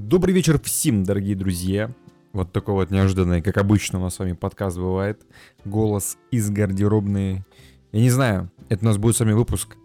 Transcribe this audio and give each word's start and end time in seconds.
Добрый 0.00 0.32
вечер 0.32 0.60
всем, 0.60 1.02
дорогие 1.02 1.34
друзья. 1.34 1.90
Вот 2.32 2.52
такой 2.52 2.74
вот 2.74 2.92
неожиданный, 2.92 3.42
как 3.42 3.56
обычно 3.56 3.98
у 3.98 4.02
нас 4.02 4.14
с 4.14 4.20
вами 4.20 4.32
подкаст 4.34 4.78
бывает. 4.78 5.26
Голос 5.64 6.18
из 6.30 6.50
гардеробной. 6.50 7.44
Я 7.90 8.00
не 8.00 8.08
знаю, 8.08 8.48
это 8.68 8.84
у 8.84 8.86
нас 8.86 8.96
будет 8.96 9.16
с 9.16 9.20
вами 9.20 9.32
выпуск 9.32 9.76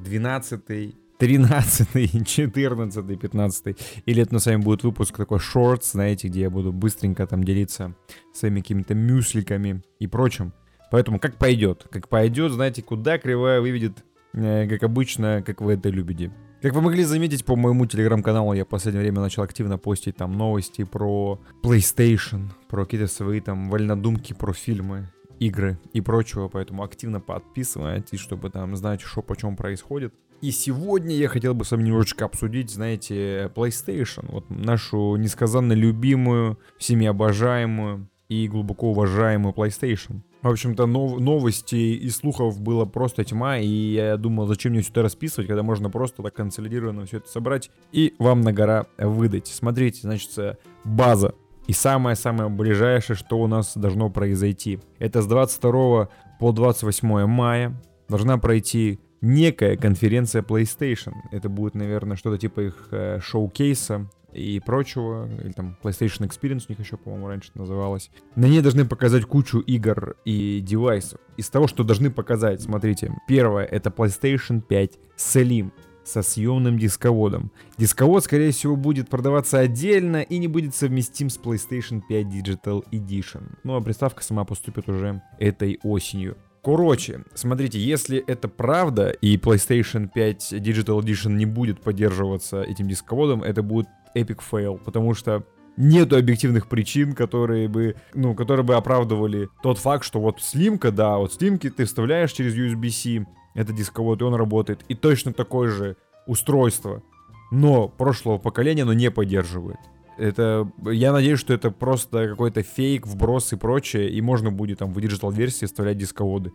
12 0.00 0.94
13 1.18 2.28
14 2.28 3.18
15 3.18 3.76
или 4.04 4.22
это 4.22 4.34
на 4.34 4.40
вами 4.44 4.62
будет 4.62 4.84
выпуск 4.84 5.16
такой 5.16 5.38
шорт, 5.38 5.86
знаете, 5.86 6.28
где 6.28 6.42
я 6.42 6.50
буду 6.50 6.70
быстренько 6.70 7.26
там 7.26 7.42
делиться 7.42 7.94
своими 8.34 8.60
какими-то 8.60 8.94
мюсликами 8.94 9.82
и 9.98 10.06
прочим. 10.06 10.52
Поэтому 10.90 11.18
как 11.18 11.38
пойдет, 11.38 11.86
как 11.90 12.10
пойдет, 12.10 12.52
знаете, 12.52 12.82
куда 12.82 13.16
кривая 13.16 13.62
выведет, 13.62 14.04
как 14.32 14.82
обычно, 14.82 15.42
как 15.44 15.60
вы 15.60 15.74
это 15.74 15.88
любите. 15.88 16.32
Как 16.62 16.74
вы 16.74 16.80
могли 16.80 17.02
заметить 17.04 17.44
по 17.44 17.56
моему 17.56 17.86
телеграм-каналу, 17.86 18.52
я 18.52 18.64
в 18.64 18.68
последнее 18.68 19.02
время 19.02 19.20
начал 19.20 19.42
активно 19.42 19.78
постить 19.78 20.16
там 20.16 20.32
новости 20.32 20.84
про 20.84 21.40
PlayStation, 21.62 22.50
про 22.68 22.84
какие-то 22.84 23.08
свои 23.08 23.40
там 23.40 23.68
вольнодумки 23.68 24.32
про 24.32 24.52
фильмы, 24.52 25.08
игры 25.40 25.78
и 25.92 26.00
прочего, 26.00 26.48
поэтому 26.48 26.84
активно 26.84 27.20
подписывайтесь, 27.20 28.20
чтобы 28.20 28.50
там 28.50 28.76
знать, 28.76 29.00
что 29.00 29.22
по 29.22 29.36
чем 29.36 29.56
происходит. 29.56 30.14
И 30.40 30.50
сегодня 30.50 31.14
я 31.14 31.28
хотел 31.28 31.54
бы 31.54 31.64
с 31.64 31.70
вами 31.70 31.84
немножечко 31.84 32.24
обсудить, 32.24 32.70
знаете, 32.70 33.50
PlayStation, 33.54 34.30
вот 34.30 34.48
нашу 34.50 35.16
несказанно 35.16 35.72
любимую, 35.72 36.58
всеми 36.78 37.06
обожаемую 37.06 38.08
и 38.28 38.48
глубоко 38.48 38.90
уважаемую 38.90 39.52
PlayStation. 39.54 40.22
В 40.42 40.48
общем-то, 40.48 40.86
нов- 40.86 41.20
новостей 41.20 41.94
и 41.94 42.10
слухов 42.10 42.60
было 42.60 42.84
просто 42.84 43.24
тьма, 43.24 43.58
и 43.58 43.66
я 43.66 44.16
думал, 44.16 44.46
зачем 44.46 44.72
мне 44.72 44.82
сюда 44.82 45.02
расписывать, 45.02 45.46
когда 45.46 45.62
можно 45.62 45.88
просто 45.88 46.22
так 46.22 46.34
консолидированно 46.34 47.06
все 47.06 47.18
это 47.18 47.28
собрать 47.28 47.70
и 47.92 48.14
вам 48.18 48.40
на 48.40 48.52
гора 48.52 48.86
выдать. 48.98 49.46
Смотрите, 49.46 50.00
значит, 50.02 50.58
база. 50.84 51.34
И 51.68 51.72
самое-самое 51.72 52.50
ближайшее, 52.50 53.16
что 53.16 53.38
у 53.38 53.46
нас 53.46 53.76
должно 53.76 54.10
произойти. 54.10 54.80
Это 54.98 55.22
с 55.22 55.26
22 55.26 56.08
по 56.40 56.52
28 56.52 57.26
мая 57.26 57.80
должна 58.08 58.36
пройти 58.36 58.98
некая 59.20 59.76
конференция 59.76 60.42
PlayStation. 60.42 61.12
Это 61.30 61.48
будет, 61.48 61.74
наверное, 61.74 62.16
что-то 62.16 62.38
типа 62.38 62.60
их 62.62 62.88
э, 62.90 63.20
шоу-кейса 63.20 64.10
и 64.32 64.60
прочего, 64.60 65.28
или 65.42 65.52
там 65.52 65.76
PlayStation 65.82 66.28
Experience 66.28 66.64
у 66.68 66.72
них 66.72 66.80
еще, 66.80 66.96
по-моему, 66.96 67.28
раньше 67.28 67.50
называлось. 67.54 68.10
На 68.36 68.46
ней 68.46 68.60
должны 68.60 68.84
показать 68.84 69.24
кучу 69.24 69.58
игр 69.58 70.16
и 70.24 70.60
девайсов. 70.60 71.20
Из 71.36 71.48
того, 71.48 71.66
что 71.66 71.84
должны 71.84 72.10
показать, 72.10 72.62
смотрите, 72.62 73.12
первое 73.26 73.64
это 73.64 73.90
PlayStation 73.90 74.60
5 74.60 74.98
Slim 75.16 75.72
со 76.04 76.22
съемным 76.22 76.78
дисководом. 76.78 77.52
Дисковод, 77.78 78.24
скорее 78.24 78.50
всего, 78.50 78.76
будет 78.76 79.08
продаваться 79.08 79.58
отдельно 79.58 80.22
и 80.22 80.38
не 80.38 80.48
будет 80.48 80.74
совместим 80.74 81.30
с 81.30 81.38
PlayStation 81.38 82.02
5 82.08 82.26
Digital 82.26 82.84
Edition. 82.90 83.56
Ну 83.62 83.76
а 83.76 83.80
приставка 83.80 84.22
сама 84.22 84.44
поступит 84.44 84.88
уже 84.88 85.22
этой 85.38 85.78
осенью. 85.82 86.36
Короче, 86.62 87.24
смотрите, 87.34 87.80
если 87.80 88.18
это 88.18 88.46
правда 88.46 89.10
и 89.10 89.36
PlayStation 89.36 90.08
5 90.08 90.52
Digital 90.52 91.00
Edition 91.00 91.32
не 91.32 91.44
будет 91.44 91.80
поддерживаться 91.80 92.62
этим 92.62 92.88
дисководом, 92.88 93.42
это 93.42 93.64
будет 93.64 93.88
epic 94.14 94.40
fail, 94.50 94.78
потому 94.82 95.14
что 95.14 95.44
нету 95.76 96.16
объективных 96.16 96.68
причин, 96.68 97.14
которые 97.14 97.68
бы, 97.68 97.96
ну, 98.14 98.34
которые 98.34 98.64
бы 98.64 98.74
оправдывали 98.74 99.48
тот 99.62 99.78
факт, 99.78 100.04
что 100.04 100.20
вот 100.20 100.40
слимка, 100.40 100.90
да, 100.90 101.16
вот 101.16 101.32
слимки 101.32 101.70
ты 101.70 101.84
вставляешь 101.84 102.32
через 102.32 102.54
USB-C, 102.54 103.26
это 103.54 103.72
дисковод, 103.72 104.20
и 104.20 104.24
он 104.24 104.34
работает, 104.34 104.84
и 104.88 104.94
точно 104.94 105.32
такое 105.32 105.70
же 105.70 105.96
устройство, 106.26 107.02
но 107.50 107.88
прошлого 107.88 108.38
поколения 108.38 108.82
оно 108.82 108.92
не 108.92 109.10
поддерживает. 109.10 109.78
Это, 110.18 110.70
я 110.84 111.12
надеюсь, 111.12 111.40
что 111.40 111.54
это 111.54 111.70
просто 111.70 112.28
какой-то 112.28 112.62
фейк, 112.62 113.06
вброс 113.06 113.52
и 113.52 113.56
прочее, 113.56 114.10
и 114.10 114.20
можно 114.20 114.50
будет 114.50 114.78
там 114.78 114.92
в 114.92 115.00
digital-версии 115.00 115.66
вставлять 115.66 115.98
дисководы. 115.98 116.52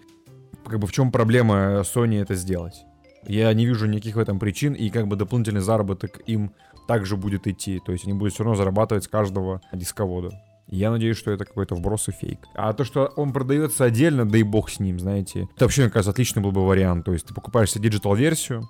Как 0.66 0.80
бы 0.80 0.88
в 0.88 0.92
чем 0.92 1.12
проблема 1.12 1.82
Sony 1.82 2.22
это 2.22 2.36
сделать? 2.36 2.86
Я 3.28 3.52
не 3.54 3.66
вижу 3.66 3.88
никаких 3.88 4.16
в 4.16 4.20
этом 4.20 4.40
причин, 4.40 4.74
и 4.74 4.90
как 4.90 5.08
бы 5.08 5.16
дополнительный 5.16 5.62
заработок 5.62 6.22
им 6.28 6.52
также 6.88 7.18
будет 7.18 7.48
идти. 7.48 7.80
То 7.86 7.92
есть 7.92 8.06
они 8.06 8.14
будут 8.14 8.34
все 8.34 8.44
равно 8.44 8.56
зарабатывать 8.56 9.04
с 9.04 9.08
каждого 9.08 9.62
дисковода. 9.74 10.32
Я 10.70 10.92
надеюсь, 10.92 11.18
что 11.18 11.32
это 11.32 11.46
какой-то 11.46 11.76
вброс 11.76 12.10
и 12.10 12.12
фейк. 12.12 12.40
А 12.54 12.74
то, 12.74 12.84
что 12.84 13.06
он 13.16 13.32
продается 13.32 13.86
отдельно, 13.86 14.28
да 14.28 14.38
и 14.38 14.44
бог 14.44 14.70
с 14.70 14.80
ним, 14.80 15.00
знаете. 15.00 15.48
Это 15.56 15.66
вообще, 15.66 15.84
мне 15.84 15.92
кажется, 15.92 16.12
отличный 16.12 16.42
был 16.42 16.52
бы 16.52 16.66
вариант. 16.66 17.06
То 17.06 17.14
есть 17.14 17.28
ты 17.28 17.34
покупаешь 17.34 17.72
себе 17.72 17.90
digital-версию, 17.90 18.68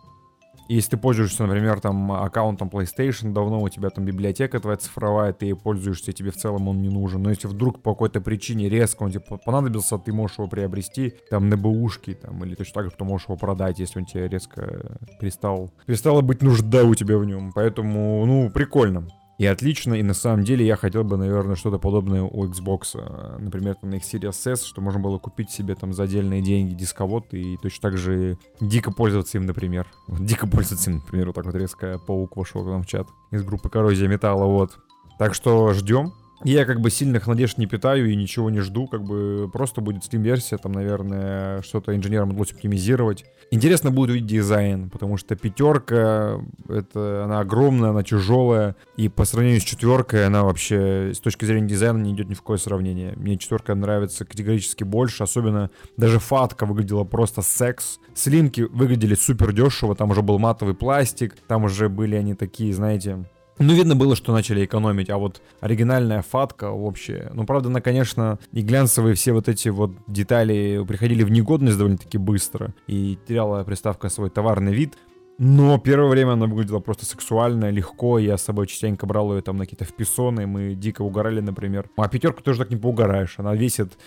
если 0.68 0.92
ты 0.92 0.98
пользуешься, 0.98 1.46
например, 1.46 1.80
там 1.80 2.12
аккаунтом 2.12 2.70
PlayStation, 2.70 3.32
давно 3.34 3.62
у 3.62 3.70
тебя 3.70 3.90
там 3.90 4.06
библиотека 4.06 4.60
твоя 4.60 4.78
цифровая, 4.78 5.34
ты 5.34 5.48
ей 5.48 5.56
пользуешься, 5.56 6.14
тебе 6.14 6.32
в 6.32 6.36
целом 6.36 6.68
он 6.68 6.82
не 6.82 6.90
нужен. 6.90 7.24
Но 7.24 7.30
если 7.30 7.48
вдруг 7.48 7.82
по 7.82 7.94
какой-то 7.94 8.22
причине 8.22 8.70
резко 8.70 9.04
он 9.04 9.12
тебе 9.12 9.22
понадобился, 9.22 9.98
ты 9.98 10.12
можешь 10.14 10.38
его 10.38 10.48
приобрести 10.48 11.14
там 11.30 11.50
на 11.50 11.58
бэушке, 11.58 12.16
там, 12.16 12.44
или 12.44 12.56
точно 12.56 12.74
так 12.74 12.86
же, 12.86 12.92
что 12.92 13.06
можешь 13.06 13.28
его 13.28 13.38
продать, 13.38 13.80
если 13.80 14.00
он 14.00 14.06
тебе 14.06 14.28
резко 14.28 14.98
перестал, 15.20 15.72
перестала 15.86 16.22
быть 16.22 16.42
нужда 16.42 16.84
у 16.84 16.96
тебя 16.96 17.18
в 17.18 17.26
нем. 17.26 17.52
Поэтому, 17.54 18.26
ну, 18.26 18.50
прикольно. 18.50 19.08
И 19.38 19.46
отлично, 19.46 19.94
и 19.94 20.02
на 20.02 20.16
самом 20.16 20.44
деле 20.44 20.66
я 20.66 20.76
хотел 20.76 21.04
бы, 21.04 21.16
наверное, 21.16 21.56
что-то 21.56 21.78
подобное 21.78 22.24
у 22.24 22.46
Xbox. 22.46 22.96
э, 22.96 23.38
Например, 23.38 23.76
там, 23.76 23.92
на 23.92 23.96
их 23.96 24.04
Series 24.04 24.52
S, 24.52 24.64
что 24.64 24.82
можно 24.82 25.00
было 25.00 25.20
купить 25.20 25.52
себе 25.52 25.76
там 25.76 25.94
за 25.94 26.04
отдельные 26.04 26.42
деньги 26.42 26.74
дисковод 26.74 27.34
и 27.34 27.58
точно 27.58 27.90
так 27.90 27.98
же 27.98 28.40
дико 28.60 28.92
пользоваться 28.92 29.38
им, 29.38 29.46
например. 29.46 29.86
Дико 30.08 30.48
пользоваться 30.48 30.90
им, 30.90 30.98
например, 30.98 31.28
вот 31.28 31.36
так 31.36 31.46
вот 31.46 31.56
резко 31.56 32.00
паук 32.00 32.36
вошел 32.36 32.64
к 32.64 32.68
нам 32.68 32.82
в 32.82 32.88
чат 32.88 33.08
из 33.30 33.44
группы 33.44 33.70
Коррозия 33.70 34.08
Металла, 34.08 34.46
вот. 34.46 34.80
Так 35.20 35.36
что 35.36 35.72
ждем. 35.74 36.14
Я 36.44 36.66
как 36.66 36.82
бы 36.82 36.92
сильных 36.92 37.28
надежд 37.28 37.58
не 37.58 37.66
питаю 37.66 38.10
и 38.10 38.16
ничего 38.16 38.50
не 38.50 38.60
жду, 38.60 38.88
как 38.88 39.04
бы 39.04 39.50
просто 39.52 39.82
будет 39.82 40.04
Steam-версия, 40.04 40.58
там, 40.58 40.72
наверное, 40.72 41.62
что-то 41.64 41.96
инженерам 41.96 42.30
удалось 42.30 42.52
оптимизировать. 42.52 43.26
Интересно 43.50 43.92
будет 43.92 44.12
увидеть 44.12 44.30
дизайн, 44.30 44.90
потому 44.90 45.18
что 45.18 45.36
пятерка, 45.36 46.40
это, 46.70 47.24
она 47.26 47.40
огромная, 47.40 47.90
она 47.90 48.04
тяжелая, 48.04 48.76
и 48.98 49.10
по 49.10 49.26
сравнению 49.26 49.62
с 49.62 49.64
четверкой 49.64 50.28
она 50.28 50.44
вообще 50.44 51.12
с 51.14 51.20
точки 51.20 51.46
зрения 51.46 51.68
дизайна 51.68 51.98
не 51.98 52.14
идет 52.14 52.30
ни 52.30 52.34
в 52.34 52.42
какое 52.42 52.58
сравнение. 52.58 53.14
Мне 53.16 53.38
четверка 53.38 53.74
нравится 53.74 54.26
категорически 54.26 54.84
больше, 54.84 55.24
особенно 55.24 55.72
даже 55.98 56.20
фатка 56.20 56.66
выглядела 56.66 57.04
просто 57.04 57.42
секс. 57.42 58.00
Слимки 58.14 58.62
выглядели 58.62 59.16
супер 59.16 59.54
дешево, 59.54 59.96
там 59.96 60.12
уже 60.12 60.22
был 60.22 60.40
матовый 60.40 60.76
пластик, 60.76 61.36
там 61.48 61.64
уже 61.64 61.90
были 61.90 62.16
они 62.16 62.36
такие, 62.36 62.74
знаете, 62.74 63.26
ну, 63.60 63.74
видно 63.74 63.96
было, 63.96 64.16
что 64.16 64.34
начали 64.34 64.66
экономить, 64.66 65.10
а 65.10 65.18
вот 65.18 65.42
оригинальная 65.60 66.22
фатка 66.22 66.72
вообще... 66.72 67.32
Ну, 67.34 67.46
правда, 67.46 67.70
она, 67.70 67.82
конечно, 67.82 68.40
и 68.52 68.62
глянцевые 68.62 69.16
все 69.16 69.34
вот 69.34 69.50
эти 69.50 69.70
вот 69.70 69.92
детали 70.08 70.84
приходили 70.88 71.24
в 71.24 71.32
негодность 71.32 71.78
довольно-таки 71.78 72.18
быстро, 72.18 72.74
и 72.88 73.18
теряла 73.28 73.64
приставка 73.64 74.10
свой 74.10 74.30
товарный 74.30 74.74
вид, 74.74 74.96
но 75.40 75.78
первое 75.78 76.10
время 76.10 76.32
она 76.32 76.48
выглядела 76.48 76.80
просто 76.80 77.06
сексуально, 77.06 77.70
легко. 77.70 78.18
Я 78.18 78.38
с 78.38 78.44
собой 78.44 78.66
частенько 78.66 79.06
брал 79.06 79.36
ее 79.36 79.42
там 79.42 79.58
на 79.58 79.66
какие-то 79.66 79.86
вписоны, 79.86 80.48
мы 80.48 80.74
дико 80.74 81.04
угорали, 81.04 81.42
например. 81.42 81.90
А 81.96 82.08
пятерку 82.10 82.42
тоже 82.42 82.60
так 82.60 82.72
не 82.72 82.78
поугараешь. 82.78 83.36
Она 83.38 83.54
весит 83.54 83.98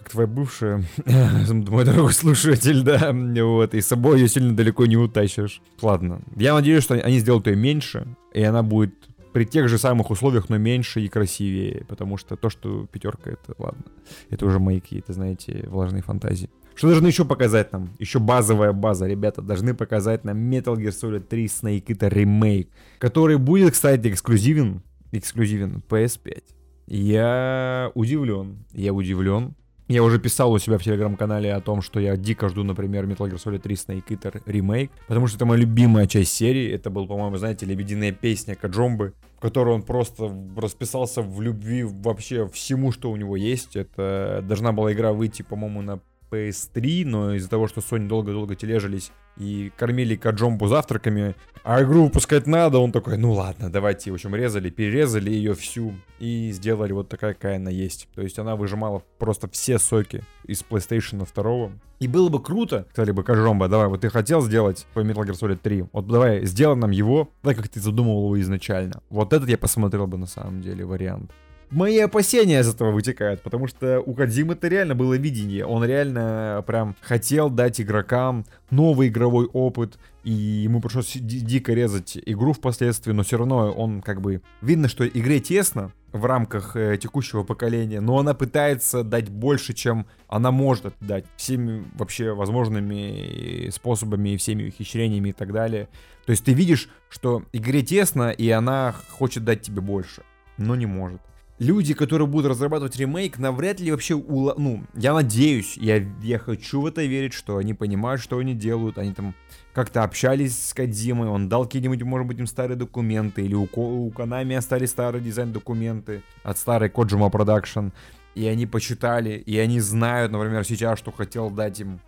как 0.00 0.08
твоя 0.10 0.26
бывшая, 0.26 0.82
мой 1.52 1.84
дорогой 1.84 2.14
слушатель, 2.14 2.82
да, 2.82 3.12
вот, 3.12 3.74
и 3.74 3.82
с 3.82 3.86
собой 3.86 4.20
ее 4.20 4.28
сильно 4.28 4.56
далеко 4.56 4.86
не 4.86 4.96
утащишь. 4.96 5.60
Ладно, 5.82 6.22
я 6.36 6.54
надеюсь, 6.54 6.82
что 6.82 6.94
они 6.94 7.18
сделают 7.18 7.46
ее 7.46 7.56
меньше, 7.56 8.06
и 8.32 8.42
она 8.42 8.62
будет 8.62 8.94
при 9.34 9.44
тех 9.44 9.68
же 9.68 9.76
самых 9.76 10.10
условиях, 10.10 10.48
но 10.48 10.56
меньше 10.56 11.02
и 11.02 11.08
красивее, 11.08 11.84
потому 11.86 12.16
что 12.16 12.36
то, 12.36 12.48
что 12.48 12.86
пятерка, 12.86 13.30
это 13.32 13.54
ладно, 13.58 13.84
это 14.30 14.46
уже 14.46 14.58
мои 14.58 14.80
какие-то, 14.80 15.12
знаете, 15.12 15.66
влажные 15.68 16.02
фантазии. 16.02 16.48
Что 16.74 16.88
должны 16.88 17.08
еще 17.08 17.26
показать 17.26 17.70
нам? 17.72 17.90
Еще 17.98 18.20
базовая 18.20 18.72
база, 18.72 19.06
ребята, 19.06 19.42
должны 19.42 19.74
показать 19.74 20.24
нам 20.24 20.50
Metal 20.50 20.74
Gear 20.76 20.92
Solid 20.98 21.26
3 21.28 21.44
Snake 21.44 21.84
это 21.88 22.08
ремейк, 22.08 22.70
который 22.98 23.36
будет, 23.36 23.74
кстати, 23.74 24.08
эксклюзивен, 24.08 24.82
эксклюзивен 25.12 25.82
PS5. 25.86 26.42
Я 26.86 27.92
удивлен, 27.94 28.64
я 28.72 28.94
удивлен, 28.94 29.54
я 29.90 30.04
уже 30.04 30.20
писал 30.20 30.52
у 30.52 30.58
себя 30.58 30.78
в 30.78 30.84
телеграм-канале 30.84 31.52
о 31.52 31.60
том, 31.60 31.82
что 31.82 31.98
я 31.98 32.16
дико 32.16 32.48
жду, 32.48 32.62
например, 32.62 33.06
Metal 33.06 33.28
Gear 33.28 33.42
Solid 33.44 33.58
3 33.58 33.74
Snake 33.74 34.06
Eater 34.08 34.40
ремейк, 34.46 34.92
потому 35.08 35.26
что 35.26 35.36
это 35.36 35.46
моя 35.46 35.60
любимая 35.60 36.06
часть 36.06 36.32
серии. 36.32 36.70
Это 36.70 36.90
был, 36.90 37.08
по-моему, 37.08 37.36
знаете, 37.38 37.66
лебединая 37.66 38.12
песня 38.12 38.54
Каджомбы, 38.54 39.14
в 39.36 39.40
которой 39.40 39.74
он 39.74 39.82
просто 39.82 40.32
расписался 40.56 41.22
в 41.22 41.42
любви 41.42 41.82
вообще 41.82 42.46
всему, 42.48 42.92
что 42.92 43.10
у 43.10 43.16
него 43.16 43.36
есть. 43.36 43.74
Это 43.74 44.44
должна 44.46 44.70
была 44.70 44.92
игра 44.92 45.12
выйти, 45.12 45.42
по-моему, 45.42 45.82
на 45.82 46.00
PS3, 46.30 47.04
но 47.04 47.34
из-за 47.34 47.50
того, 47.50 47.66
что 47.66 47.80
Sony 47.80 48.06
долго-долго 48.06 48.54
тележились 48.54 49.10
и 49.36 49.72
кормили 49.76 50.14
Каджомбу 50.14 50.68
завтраками, 50.68 51.34
А 51.62 51.82
игру 51.82 52.04
выпускать 52.04 52.46
надо, 52.46 52.78
он 52.78 52.90
такой, 52.90 53.18
ну 53.18 53.32
ладно, 53.32 53.70
давайте, 53.70 54.10
в 54.10 54.14
общем, 54.14 54.34
резали, 54.34 54.70
перерезали 54.70 55.30
ее 55.30 55.54
всю 55.54 55.92
и 56.18 56.50
сделали 56.52 56.92
вот 56.92 57.08
такая, 57.08 57.34
какая 57.34 57.56
она 57.56 57.70
есть. 57.70 58.08
То 58.14 58.22
есть 58.22 58.38
она 58.38 58.56
выжимала 58.56 59.02
просто 59.18 59.48
все 59.48 59.78
соки 59.78 60.22
из 60.44 60.62
PlayStation 60.62 61.26
2. 61.34 61.70
И 62.00 62.08
было 62.08 62.30
бы 62.30 62.42
круто, 62.42 62.86
сказали 62.92 63.12
бы, 63.12 63.22
Кажромба, 63.22 63.68
давай, 63.68 63.88
вот 63.88 64.00
ты 64.00 64.08
хотел 64.08 64.40
сделать 64.40 64.86
по 64.94 65.00
Metal 65.00 65.22
Gear 65.26 65.38
Solid 65.38 65.58
3, 65.62 65.84
вот 65.92 66.06
давай, 66.06 66.46
сделай 66.46 66.76
нам 66.76 66.92
его, 66.92 67.30
так 67.42 67.56
как 67.56 67.68
ты 67.68 67.78
задумывал 67.78 68.24
его 68.24 68.40
изначально. 68.40 69.02
Вот 69.10 69.34
этот 69.34 69.48
я 69.50 69.58
посмотрел 69.58 70.06
бы 70.06 70.16
на 70.16 70.26
самом 70.26 70.62
деле 70.62 70.86
вариант 70.86 71.30
мои 71.70 71.98
опасения 71.98 72.60
из 72.60 72.68
этого 72.68 72.90
вытекают, 72.90 73.42
потому 73.42 73.66
что 73.66 74.00
у 74.00 74.14
Кадзимы 74.14 74.54
это 74.54 74.68
реально 74.68 74.94
было 74.94 75.14
видение. 75.14 75.64
Он 75.64 75.84
реально 75.84 76.62
прям 76.66 76.96
хотел 77.00 77.50
дать 77.50 77.80
игрокам 77.80 78.44
новый 78.70 79.08
игровой 79.08 79.46
опыт, 79.46 79.98
и 80.24 80.32
ему 80.32 80.80
пришлось 80.80 81.12
дико 81.16 81.72
резать 81.72 82.18
игру 82.26 82.52
впоследствии, 82.52 83.12
но 83.12 83.22
все 83.22 83.38
равно 83.38 83.70
он 83.72 84.02
как 84.02 84.20
бы... 84.20 84.42
Видно, 84.60 84.88
что 84.88 85.06
игре 85.06 85.40
тесно 85.40 85.92
в 86.12 86.24
рамках 86.24 86.74
э, 86.74 86.98
текущего 86.98 87.44
поколения, 87.44 88.00
но 88.00 88.18
она 88.18 88.34
пытается 88.34 89.04
дать 89.04 89.28
больше, 89.28 89.72
чем 89.74 90.06
она 90.26 90.50
может 90.50 90.94
дать 91.00 91.24
всеми 91.36 91.84
вообще 91.94 92.32
возможными 92.32 93.70
способами, 93.70 94.36
всеми 94.36 94.68
ухищрениями 94.68 95.28
и 95.28 95.32
так 95.32 95.52
далее. 95.52 95.88
То 96.26 96.32
есть 96.32 96.44
ты 96.44 96.52
видишь, 96.52 96.88
что 97.08 97.44
игре 97.52 97.82
тесно, 97.82 98.30
и 98.30 98.50
она 98.50 98.94
хочет 99.10 99.44
дать 99.44 99.62
тебе 99.62 99.80
больше, 99.80 100.22
но 100.58 100.74
не 100.74 100.86
может 100.86 101.20
люди, 101.60 101.94
которые 101.94 102.26
будут 102.26 102.50
разрабатывать 102.50 102.96
ремейк, 102.96 103.38
навряд 103.38 103.78
ли 103.78 103.92
вообще, 103.92 104.14
ула... 104.14 104.54
ну, 104.56 104.82
я 104.94 105.14
надеюсь, 105.14 105.76
я, 105.76 105.98
я 106.22 106.38
хочу 106.38 106.80
в 106.80 106.86
это 106.86 107.04
верить, 107.04 107.34
что 107.34 107.58
они 107.58 107.74
понимают, 107.74 108.20
что 108.20 108.38
они 108.38 108.54
делают, 108.54 108.98
они 108.98 109.12
там 109.12 109.34
как-то 109.72 110.02
общались 110.02 110.58
с 110.68 110.74
Кадзимой, 110.74 111.28
он 111.28 111.48
дал 111.48 111.66
какие-нибудь, 111.66 112.02
может 112.02 112.26
быть, 112.26 112.38
им 112.38 112.46
старые 112.46 112.76
документы, 112.76 113.44
или 113.44 113.54
у, 113.54 113.68
у 113.72 114.10
Konami 114.10 114.56
остались 114.56 114.90
старые 114.90 115.22
дизайн-документы 115.22 116.22
от 116.42 116.58
старой 116.58 116.88
Kojima 116.88 117.30
Production, 117.30 117.92
и 118.34 118.46
они 118.46 118.66
почитали, 118.66 119.34
и 119.34 119.58
они 119.58 119.80
знают, 119.80 120.32
например, 120.32 120.64
сейчас, 120.64 120.98
что 120.98 121.12
хотел 121.12 121.50
дать 121.50 121.78
им, 121.80 122.00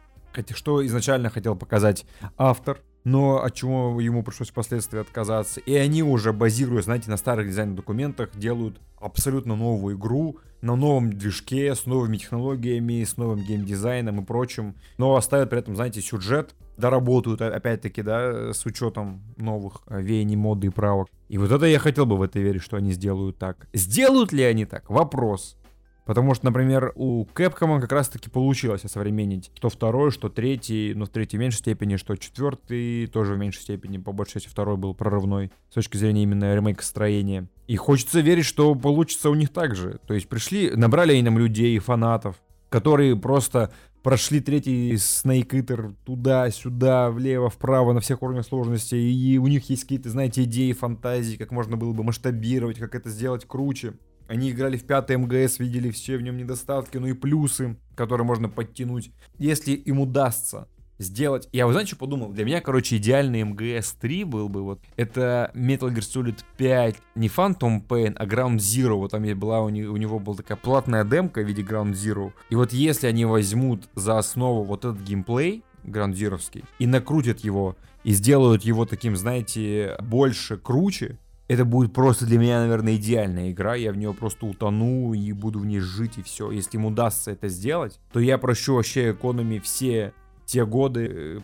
что 0.54 0.84
изначально 0.86 1.28
хотел 1.28 1.56
показать 1.56 2.06
автор, 2.38 2.80
но 3.04 3.42
от 3.42 3.54
чего 3.54 4.00
ему 4.00 4.22
пришлось 4.22 4.50
впоследствии 4.50 5.00
отказаться. 5.00 5.60
И 5.60 5.74
они 5.74 6.02
уже, 6.02 6.32
базируясь, 6.32 6.84
знаете, 6.84 7.10
на 7.10 7.16
старых 7.16 7.48
дизайн 7.48 7.74
документах, 7.74 8.30
делают 8.34 8.80
абсолютно 9.00 9.56
новую 9.56 9.96
игру 9.96 10.38
на 10.60 10.76
новом 10.76 11.12
движке, 11.12 11.74
с 11.74 11.86
новыми 11.86 12.16
технологиями, 12.16 13.02
с 13.02 13.16
новым 13.16 13.40
геймдизайном 13.40 14.20
и 14.20 14.24
прочим, 14.24 14.76
но 14.96 15.16
оставят 15.16 15.50
при 15.50 15.58
этом, 15.58 15.74
знаете, 15.74 16.00
сюжет, 16.00 16.54
доработают, 16.76 17.42
опять-таки, 17.42 18.02
да, 18.02 18.52
с 18.52 18.64
учетом 18.64 19.22
новых 19.36 19.82
веяний, 19.88 20.36
моды 20.36 20.68
и 20.68 20.70
правок. 20.70 21.08
И 21.28 21.36
вот 21.38 21.50
это 21.50 21.66
я 21.66 21.78
хотел 21.78 22.06
бы 22.06 22.16
в 22.16 22.22
это 22.22 22.38
верить, 22.38 22.62
что 22.62 22.76
они 22.76 22.92
сделают 22.92 23.38
так. 23.38 23.66
Сделают 23.72 24.32
ли 24.32 24.44
они 24.44 24.64
так? 24.64 24.88
Вопрос. 24.88 25.56
Потому 26.04 26.34
что, 26.34 26.46
например, 26.46 26.92
у 26.96 27.24
Capcom 27.26 27.80
как 27.80 27.92
раз-таки 27.92 28.28
получилось 28.28 28.84
осовременить 28.84 29.50
что 29.54 29.68
второй, 29.68 30.10
что 30.10 30.28
третий, 30.28 30.94
но 30.94 31.04
в 31.04 31.08
третьей 31.08 31.38
меньшей 31.38 31.58
степени, 31.58 31.96
что 31.96 32.16
четвертый 32.16 33.06
тоже 33.06 33.34
в 33.34 33.38
меньшей 33.38 33.60
степени, 33.60 33.98
по 33.98 34.12
большей 34.12 34.34
части 34.34 34.48
второй 34.48 34.76
был 34.76 34.94
прорывной 34.94 35.52
с 35.70 35.74
точки 35.74 35.96
зрения 35.96 36.24
именно 36.24 36.54
ремейка 36.54 36.82
строения. 36.82 37.48
И 37.68 37.76
хочется 37.76 38.20
верить, 38.20 38.44
что 38.44 38.74
получится 38.74 39.30
у 39.30 39.34
них 39.34 39.50
так 39.50 39.76
же. 39.76 40.00
То 40.06 40.14
есть 40.14 40.28
пришли, 40.28 40.72
набрали 40.74 41.12
они 41.12 41.22
нам 41.22 41.38
людей, 41.38 41.78
фанатов, 41.78 42.36
которые 42.68 43.14
просто 43.16 43.72
прошли 44.02 44.40
третий 44.40 44.94
Snake 44.94 45.50
Eater 45.50 45.94
туда-сюда, 46.04 47.10
влево, 47.10 47.48
вправо, 47.48 47.92
на 47.92 48.00
всех 48.00 48.22
уровнях 48.22 48.46
сложности, 48.46 48.96
и 48.96 49.38
у 49.38 49.46
них 49.46 49.70
есть 49.70 49.82
какие-то, 49.82 50.10
знаете, 50.10 50.42
идеи, 50.42 50.72
фантазии, 50.72 51.36
как 51.36 51.52
можно 51.52 51.76
было 51.76 51.92
бы 51.92 52.02
масштабировать, 52.02 52.78
как 52.78 52.94
это 52.94 53.10
сделать 53.10 53.46
круче. 53.46 53.94
Они 54.28 54.50
играли 54.50 54.76
в 54.76 54.84
пятый 54.84 55.16
МГС, 55.16 55.58
видели 55.58 55.90
все 55.90 56.16
в 56.16 56.22
нем 56.22 56.36
недостатки, 56.36 56.98
ну 56.98 57.06
и 57.06 57.12
плюсы, 57.12 57.76
которые 57.94 58.26
можно 58.26 58.48
подтянуть. 58.48 59.12
Если 59.38 59.72
им 59.72 60.00
удастся 60.00 60.68
сделать... 60.98 61.48
Я, 61.52 61.66
вы 61.66 61.72
знаете, 61.72 61.90
что 61.90 61.98
подумал? 61.98 62.30
Для 62.30 62.44
меня, 62.44 62.60
короче, 62.60 62.96
идеальный 62.96 63.42
МГС 63.42 63.92
3 64.00 64.24
был 64.24 64.48
бы 64.48 64.62
вот... 64.62 64.80
Это 64.96 65.50
Metal 65.54 65.92
Gear 65.92 66.00
Solid 66.00 66.38
5, 66.56 66.96
не 67.16 67.28
Phantom 67.28 67.86
Pain, 67.86 68.14
а 68.16 68.26
Ground 68.26 68.56
Zero. 68.56 68.94
Вот 68.94 69.10
там 69.10 69.22
была 69.38 69.60
у, 69.60 69.68
него, 69.68 69.92
у 69.92 69.96
него 69.96 70.18
была 70.18 70.36
такая 70.36 70.56
платная 70.56 71.04
демка 71.04 71.42
в 71.42 71.46
виде 71.46 71.62
Ground 71.62 71.92
Zero. 71.92 72.32
И 72.50 72.54
вот 72.54 72.72
если 72.72 73.06
они 73.06 73.24
возьмут 73.24 73.88
за 73.94 74.18
основу 74.18 74.62
вот 74.62 74.84
этот 74.84 75.00
геймплей, 75.02 75.64
Zero'ский, 75.84 76.64
и 76.78 76.86
накрутят 76.86 77.40
его, 77.40 77.76
и 78.04 78.12
сделают 78.12 78.62
его 78.62 78.86
таким, 78.86 79.16
знаете, 79.16 79.96
больше, 80.00 80.56
круче, 80.56 81.18
это 81.48 81.64
будет 81.64 81.92
просто 81.92 82.26
для 82.26 82.38
меня, 82.38 82.60
наверное, 82.60 82.96
идеальная 82.96 83.50
игра. 83.50 83.74
Я 83.74 83.92
в 83.92 83.96
нее 83.96 84.14
просто 84.14 84.46
утону 84.46 85.12
и 85.12 85.32
буду 85.32 85.58
в 85.58 85.66
ней 85.66 85.80
жить 85.80 86.18
и 86.18 86.22
все. 86.22 86.50
Если 86.50 86.76
им 86.76 86.86
удастся 86.86 87.32
это 87.32 87.48
сделать, 87.48 88.00
то 88.12 88.20
я 88.20 88.38
прощу 88.38 88.74
вообще 88.74 89.12
экономи 89.12 89.58
все 89.58 90.12
те 90.46 90.64
годы, 90.64 91.42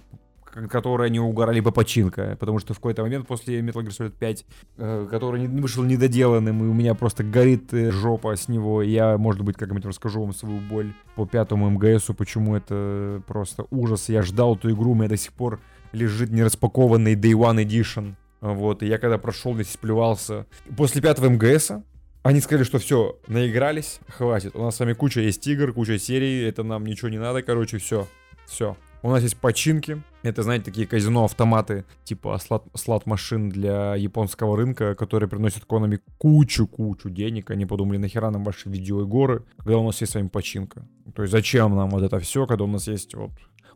э, 0.54 0.66
которые 0.68 1.06
они 1.06 1.20
угорали 1.20 1.60
по 1.60 1.70
починка. 1.70 2.36
Потому 2.38 2.58
что 2.58 2.74
в 2.74 2.78
какой-то 2.78 3.02
момент 3.02 3.26
после 3.26 3.60
Metal 3.60 3.82
Gear 3.82 3.88
Solid 3.88 4.14
5, 4.18 4.46
э, 4.78 5.08
который 5.10 5.46
вышел 5.46 5.84
недоделанным, 5.84 6.64
и 6.64 6.66
у 6.68 6.74
меня 6.74 6.94
просто 6.94 7.24
горит 7.24 7.72
э, 7.74 7.90
жопа 7.90 8.34
с 8.36 8.48
него, 8.48 8.82
я, 8.82 9.18
может 9.18 9.42
быть, 9.42 9.56
как-нибудь 9.56 9.84
расскажу 9.84 10.22
вам 10.22 10.32
свою 10.32 10.60
боль 10.60 10.92
по 11.16 11.26
пятому 11.26 11.70
МГСу, 11.70 12.14
почему 12.14 12.56
это 12.56 13.22
просто 13.26 13.66
ужас. 13.70 14.08
Я 14.08 14.22
ждал 14.22 14.56
эту 14.56 14.70
игру, 14.72 14.92
у 14.92 14.94
меня 14.94 15.08
до 15.08 15.16
сих 15.16 15.32
пор 15.32 15.60
лежит 15.92 16.30
нераспакованный 16.30 17.14
Day 17.14 17.32
One 17.32 17.64
Edition 17.64 18.14
вот, 18.40 18.82
и 18.82 18.86
я 18.86 18.98
когда 18.98 19.18
прошел, 19.18 19.54
весь 19.54 19.70
сплевался. 19.70 20.46
После 20.76 21.02
пятого 21.02 21.28
МГСа 21.28 21.82
они 22.22 22.40
сказали, 22.40 22.64
что 22.64 22.78
все, 22.78 23.18
наигрались, 23.26 24.00
хватит. 24.08 24.54
У 24.54 24.62
нас 24.62 24.76
с 24.76 24.80
вами 24.80 24.92
куча 24.92 25.20
есть 25.20 25.46
игр, 25.46 25.72
куча 25.72 25.98
серий, 25.98 26.44
это 26.44 26.62
нам 26.62 26.84
ничего 26.84 27.08
не 27.08 27.18
надо, 27.18 27.42
короче, 27.42 27.78
все, 27.78 28.06
все. 28.46 28.76
У 29.02 29.10
нас 29.10 29.22
есть 29.22 29.36
починки. 29.36 30.02
Это, 30.24 30.42
знаете, 30.42 30.64
такие 30.64 30.86
казино-автоматы, 30.86 31.84
типа 32.02 32.36
слот, 32.38 32.64
слот-машин 32.74 33.48
для 33.48 33.94
японского 33.94 34.56
рынка, 34.56 34.96
которые 34.96 35.28
приносят 35.28 35.64
Konami 35.64 36.00
кучу-кучу 36.18 37.08
денег. 37.08 37.50
Они 37.52 37.64
подумали, 37.64 37.98
нахера 37.98 38.30
нам 38.30 38.42
ваши 38.42 38.68
видеоигры, 38.68 39.44
когда 39.58 39.78
у 39.78 39.86
нас 39.86 40.00
есть 40.00 40.12
с 40.12 40.14
вами 40.16 40.28
починка. 40.28 40.84
То 41.14 41.22
есть 41.22 41.32
зачем 41.32 41.76
нам 41.76 41.90
вот 41.90 42.02
это 42.02 42.18
все, 42.18 42.46
когда 42.46 42.64
у 42.64 42.66
нас 42.66 42.88
есть 42.88 43.14
вот 43.14 43.30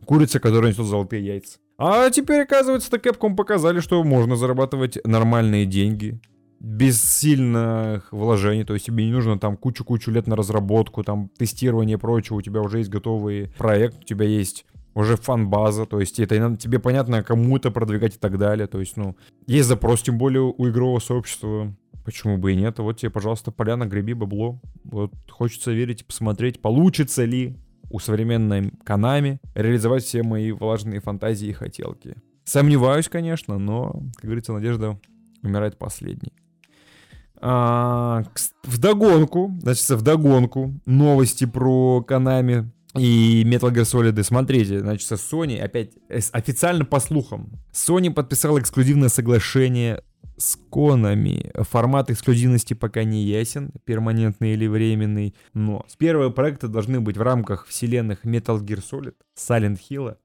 курица, 0.05 0.41
которая 0.41 0.71
несет 0.71 0.85
золотые 0.85 1.25
яйца. 1.25 1.59
А 1.77 2.09
теперь, 2.09 2.43
оказывается, 2.43 2.91
то 2.91 2.97
Capcom 2.97 3.35
показали, 3.35 3.79
что 3.79 4.03
можно 4.03 4.35
зарабатывать 4.35 4.97
нормальные 5.05 5.65
деньги 5.65 6.19
без 6.59 7.03
сильных 7.03 8.07
вложений, 8.13 8.63
то 8.63 8.73
есть 8.73 8.85
тебе 8.85 9.05
не 9.05 9.11
нужно 9.11 9.37
там 9.37 9.57
кучу-кучу 9.57 10.11
лет 10.11 10.27
на 10.27 10.37
разработку, 10.37 11.03
там 11.03 11.29
тестирование 11.37 11.97
и 11.97 11.99
прочего, 11.99 12.37
у 12.37 12.41
тебя 12.41 12.61
уже 12.61 12.77
есть 12.77 12.89
готовый 12.89 13.51
проект, 13.57 13.97
у 13.99 14.03
тебя 14.03 14.25
есть 14.25 14.65
уже 14.93 15.17
фан-база, 15.17 15.85
то 15.85 15.99
есть 15.99 16.21
это 16.21 16.55
тебе 16.55 16.79
понятно, 16.79 17.21
кому 17.21 17.57
это 17.57 17.69
продвигать 17.69 18.15
и 18.15 18.17
так 18.17 18.37
далее, 18.37 18.67
то 18.67 18.79
есть, 18.79 18.95
ну, 18.95 19.17
есть 19.45 19.67
запрос, 19.67 20.03
тем 20.03 20.17
более 20.17 20.43
у 20.43 20.69
игрового 20.69 20.99
сообщества, 20.99 21.75
почему 22.05 22.37
бы 22.37 22.53
и 22.53 22.55
нет, 22.55 22.79
вот 22.79 22.97
тебе, 22.97 23.09
пожалуйста, 23.09 23.51
поляна, 23.51 23.85
греби 23.85 24.13
бабло, 24.13 24.61
вот 24.85 25.11
хочется 25.29 25.73
верить 25.73 26.01
и 26.01 26.05
посмотреть, 26.05 26.61
получится 26.61 27.25
ли 27.25 27.57
у 27.93 27.99
современной 27.99 28.71
Канами 28.83 29.39
реализовать 29.53 30.03
все 30.03 30.23
мои 30.23 30.51
влажные 30.51 30.99
фантазии 30.99 31.49
и 31.49 31.53
хотелки. 31.53 32.15
Сомневаюсь, 32.43 33.07
конечно, 33.07 33.59
но, 33.59 34.01
как 34.15 34.25
говорится, 34.25 34.51
надежда 34.51 34.99
умирает 35.43 35.77
последней. 35.77 36.33
А, 37.39 38.23
в 38.63 38.77
догонку, 38.79 39.55
значит, 39.61 39.87
в 39.87 40.01
догонку 40.01 40.73
новости 40.87 41.45
про 41.45 42.01
Канами 42.01 42.71
и 42.97 43.43
Metal 43.45 43.71
Gear 43.71 43.83
Solid. 43.83 44.23
Смотрите, 44.23 44.79
значит, 44.79 45.11
Sony, 45.11 45.59
опять 45.59 45.91
официально 46.31 46.85
по 46.85 46.99
слухам, 46.99 47.51
Sony 47.71 48.11
подписала 48.11 48.59
эксклюзивное 48.59 49.09
соглашение 49.09 50.01
с 50.37 50.55
конами. 50.69 51.51
Формат 51.63 52.09
эксклюзивности 52.09 52.73
пока 52.73 53.03
не 53.03 53.23
ясен, 53.23 53.71
перманентный 53.85 54.53
или 54.53 54.67
временный, 54.67 55.35
но 55.53 55.85
с 55.87 55.95
первого 55.95 56.29
проекта 56.29 56.67
должны 56.67 56.99
быть 56.99 57.17
в 57.17 57.21
рамках 57.21 57.67
вселенных 57.67 58.25
Metal 58.25 58.59
Gear 58.59 58.83
Solid, 58.83 59.15
Silent 59.37 59.79
Hill 59.89 60.17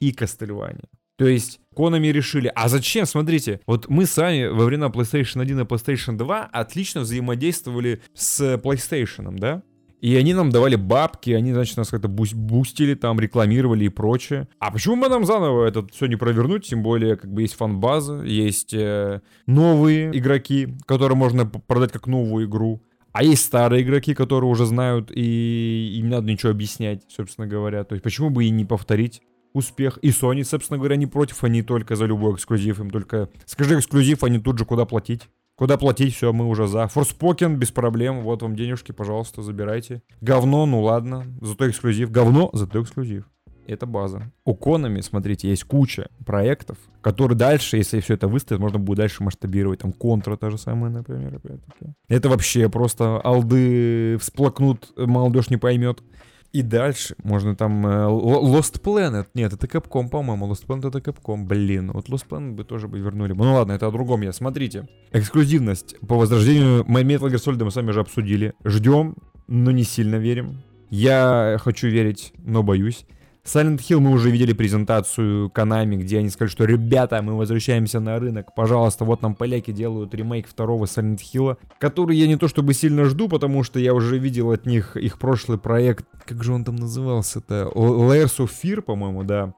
и 0.00 0.12
Castlevania. 0.12 0.88
То 1.18 1.26
есть 1.26 1.58
Konami 1.74 2.12
решили, 2.12 2.50
а 2.54 2.68
зачем, 2.68 3.04
смотрите, 3.04 3.60
вот 3.66 3.88
мы 3.88 4.06
сами 4.06 4.46
во 4.46 4.64
время 4.64 4.86
PlayStation 4.86 5.42
1 5.42 5.60
и 5.60 5.64
PlayStation 5.64 6.16
2 6.16 6.44
отлично 6.52 7.00
взаимодействовали 7.00 8.00
с 8.14 8.54
PlayStation, 8.54 9.36
да? 9.36 9.62
И 10.00 10.14
они 10.16 10.34
нам 10.34 10.50
давали 10.50 10.76
бабки, 10.76 11.30
они, 11.30 11.52
значит, 11.52 11.76
нас 11.76 11.88
как-то 11.88 12.08
бустили, 12.08 12.94
там, 12.94 13.18
рекламировали 13.18 13.84
и 13.84 13.88
прочее. 13.88 14.48
А 14.58 14.70
почему 14.70 15.00
бы 15.00 15.08
нам 15.08 15.24
заново 15.24 15.66
это 15.66 15.86
все 15.88 16.06
не 16.06 16.16
провернуть? 16.16 16.68
Тем 16.68 16.82
более, 16.82 17.16
как 17.16 17.32
бы 17.32 17.42
есть 17.42 17.54
фан-база, 17.54 18.22
есть 18.22 18.72
э, 18.74 19.20
новые 19.46 20.16
игроки, 20.16 20.68
которые 20.86 21.16
можно 21.16 21.46
продать 21.46 21.92
как 21.92 22.06
новую 22.06 22.46
игру. 22.46 22.82
А 23.12 23.24
есть 23.24 23.44
старые 23.44 23.82
игроки, 23.82 24.14
которые 24.14 24.48
уже 24.48 24.66
знают, 24.66 25.10
и 25.12 25.96
им 25.98 26.06
не 26.06 26.12
надо 26.12 26.28
ничего 26.28 26.52
объяснять, 26.52 27.02
собственно 27.08 27.48
говоря. 27.48 27.82
То 27.82 27.94
есть 27.94 28.04
почему 28.04 28.30
бы 28.30 28.44
и 28.44 28.50
не 28.50 28.64
повторить 28.64 29.22
успех. 29.52 29.98
И 30.02 30.10
Sony, 30.10 30.44
собственно 30.44 30.78
говоря, 30.78 30.96
не 30.96 31.06
против, 31.06 31.42
они 31.44 31.62
только 31.62 31.96
за 31.96 32.06
любой 32.06 32.34
эксклюзив. 32.34 32.80
Им 32.80 32.90
только 32.90 33.28
скажи 33.46 33.78
эксклюзив, 33.78 34.22
они 34.22 34.38
тут 34.38 34.58
же 34.58 34.64
куда 34.64 34.84
платить. 34.84 35.28
Куда 35.58 35.76
платить, 35.76 36.14
все, 36.14 36.32
мы 36.32 36.46
уже 36.46 36.68
за. 36.68 36.86
Форспокен, 36.86 37.56
без 37.56 37.72
проблем, 37.72 38.22
вот 38.22 38.42
вам 38.42 38.54
денежки, 38.54 38.92
пожалуйста, 38.92 39.42
забирайте. 39.42 40.02
Говно, 40.20 40.66
ну 40.66 40.80
ладно, 40.82 41.24
зато 41.40 41.68
эксклюзив. 41.68 42.12
Говно, 42.12 42.50
зато 42.52 42.80
эксклюзив. 42.80 43.24
Это 43.66 43.84
база. 43.84 44.30
У 44.44 44.54
Konami, 44.54 45.02
смотрите, 45.02 45.48
есть 45.48 45.64
куча 45.64 46.10
проектов, 46.24 46.78
которые 47.00 47.36
дальше, 47.36 47.76
если 47.76 47.98
все 47.98 48.14
это 48.14 48.28
выставить, 48.28 48.60
можно 48.60 48.78
будет 48.78 48.98
дальше 48.98 49.24
масштабировать. 49.24 49.80
Там 49.80 49.90
Контра 49.92 50.36
та 50.36 50.50
же 50.50 50.58
самая, 50.58 50.92
например, 50.92 51.34
опять-таки. 51.34 51.92
Это 52.06 52.28
вообще 52.28 52.68
просто 52.68 53.20
алды 53.20 54.16
всплакнут, 54.18 54.92
молодежь 54.96 55.50
не 55.50 55.56
поймет. 55.56 56.02
И 56.52 56.62
дальше 56.62 57.14
можно 57.22 57.54
там 57.54 57.86
э, 57.86 57.90
Lost 58.06 58.82
Planet. 58.82 59.26
Нет, 59.34 59.52
это 59.52 59.66
Capcom, 59.66 60.08
по-моему. 60.08 60.50
Lost 60.50 60.66
Planet 60.66 60.88
это 60.88 60.98
Capcom. 60.98 61.44
Блин, 61.44 61.90
вот 61.92 62.08
Lost 62.08 62.26
Planet 62.28 62.52
бы 62.52 62.64
тоже 62.64 62.88
бы 62.88 62.98
вернули. 62.98 63.32
Ну 63.32 63.54
ладно, 63.54 63.72
это 63.72 63.86
о 63.86 63.90
другом 63.90 64.22
я. 64.22 64.32
Смотрите. 64.32 64.88
Эксклюзивность 65.12 65.98
по 66.00 66.16
возрождению 66.16 66.84
Metal 66.84 67.30
Gear 67.30 67.36
Solid 67.36 67.62
мы 67.64 67.70
сами 67.70 67.90
уже 67.90 68.00
обсудили. 68.00 68.54
Ждем, 68.64 69.16
но 69.46 69.70
не 69.70 69.84
сильно 69.84 70.16
верим. 70.16 70.62
Я 70.90 71.58
хочу 71.60 71.88
верить, 71.88 72.32
но 72.38 72.62
боюсь. 72.62 73.04
Silent 73.48 73.78
Hill 73.78 74.00
мы 74.00 74.10
уже 74.10 74.30
видели 74.30 74.52
презентацию 74.52 75.48
Konami, 75.48 75.96
где 75.96 76.18
они 76.18 76.28
сказали, 76.28 76.50
что 76.50 76.64
ребята, 76.66 77.22
мы 77.22 77.34
возвращаемся 77.34 77.98
на 77.98 78.18
рынок, 78.18 78.54
пожалуйста, 78.54 79.06
вот 79.06 79.22
нам 79.22 79.34
поляки 79.34 79.70
делают 79.70 80.14
ремейк 80.14 80.46
второго 80.46 80.84
Silent 80.84 81.20
Hill, 81.20 81.56
который 81.80 82.14
я 82.14 82.26
не 82.26 82.36
то 82.36 82.46
чтобы 82.46 82.74
сильно 82.74 83.06
жду, 83.06 83.26
потому 83.26 83.64
что 83.64 83.80
я 83.80 83.94
уже 83.94 84.18
видел 84.18 84.52
от 84.52 84.66
них 84.66 84.98
их 84.98 85.18
прошлый 85.18 85.56
проект, 85.56 86.04
как 86.26 86.44
же 86.44 86.52
он 86.52 86.64
там 86.64 86.76
назывался-то, 86.76 87.72
Layers 87.74 88.38
of 88.38 88.50
Fear, 88.62 88.82
по-моему, 88.82 89.24
да. 89.24 89.54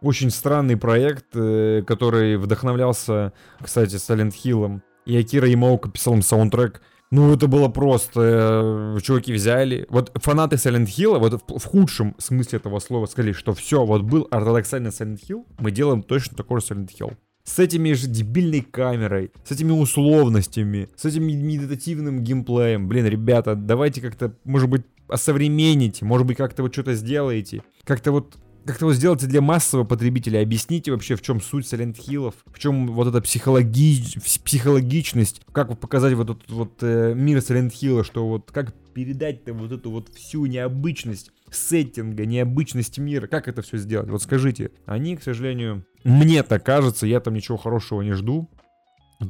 Очень 0.00 0.30
странный 0.30 0.78
проект, 0.78 1.26
э, 1.34 1.82
который 1.86 2.38
вдохновлялся, 2.38 3.34
кстати, 3.60 3.96
Silent 3.96 4.32
Hill. 4.42 4.80
И 5.04 5.16
Акира 5.16 5.46
Ямаока 5.46 5.90
писал 5.90 6.14
им 6.14 6.22
саундтрек 6.22 6.80
ну, 7.10 7.32
это 7.32 7.46
было 7.46 7.68
просто... 7.68 8.96
Э, 8.96 9.00
чуваки 9.00 9.32
взяли... 9.32 9.86
Вот 9.90 10.10
фанаты 10.16 10.56
Silent 10.56 10.86
Hill, 10.86 11.18
вот 11.18 11.34
в, 11.34 11.58
в 11.58 11.64
худшем 11.64 12.14
смысле 12.18 12.58
этого 12.58 12.78
слова 12.80 13.06
сказали, 13.06 13.32
что 13.32 13.54
все, 13.54 13.84
вот 13.84 14.02
был 14.02 14.26
ортодоксальный 14.30 14.90
Silent 14.90 15.20
Hill, 15.28 15.44
мы 15.58 15.70
делаем 15.70 16.02
точно 16.02 16.36
такой 16.36 16.60
же 16.60 16.66
Silent 16.66 16.90
Hill. 16.98 17.16
С 17.44 17.60
этими 17.60 17.92
же 17.92 18.08
дебильной 18.08 18.60
камерой, 18.60 19.30
с 19.44 19.52
этими 19.52 19.70
условностями, 19.70 20.88
с 20.96 21.04
этим 21.04 21.24
медитативным 21.24 22.24
геймплеем. 22.24 22.88
Блин, 22.88 23.06
ребята, 23.06 23.54
давайте 23.54 24.00
как-то, 24.00 24.34
может 24.42 24.68
быть, 24.68 24.82
осовремените, 25.06 26.04
может 26.04 26.26
быть, 26.26 26.36
как-то 26.36 26.64
вот 26.64 26.72
что-то 26.72 26.94
сделаете. 26.94 27.62
Как-то 27.84 28.10
вот 28.10 28.36
как-то 28.66 28.86
вот 28.86 28.94
сделайте 28.94 29.26
для 29.26 29.40
массового 29.40 29.86
потребителя, 29.86 30.42
объясните 30.42 30.90
вообще, 30.90 31.16
в 31.16 31.22
чем 31.22 31.40
суть 31.40 31.72
Silent 31.72 31.96
Hill, 31.96 32.34
в 32.46 32.58
чем 32.58 32.88
вот 32.88 33.08
эта 33.08 33.20
психологи... 33.22 34.02
психологичность, 34.44 35.40
как 35.52 35.78
показать 35.78 36.14
вот 36.14 36.30
этот 36.30 36.50
вот 36.50 36.72
э, 36.82 37.14
мир 37.14 37.38
Silent 37.38 37.70
Hill, 37.70 38.04
что 38.04 38.26
вот 38.26 38.50
как 38.52 38.74
передать-то 38.92 39.52
вот 39.54 39.72
эту 39.72 39.90
вот 39.90 40.08
всю 40.14 40.46
необычность 40.46 41.30
сеттинга, 41.50 42.26
необычность 42.26 42.98
мира, 42.98 43.26
как 43.26 43.46
это 43.48 43.62
все 43.62 43.78
сделать? 43.78 44.10
Вот 44.10 44.22
скажите. 44.22 44.72
Они, 44.84 45.16
к 45.16 45.22
сожалению, 45.22 45.86
мне 46.04 46.42
так 46.42 46.64
кажется, 46.64 47.06
я 47.06 47.20
там 47.20 47.34
ничего 47.34 47.56
хорошего 47.56 48.02
не 48.02 48.12
жду, 48.12 48.50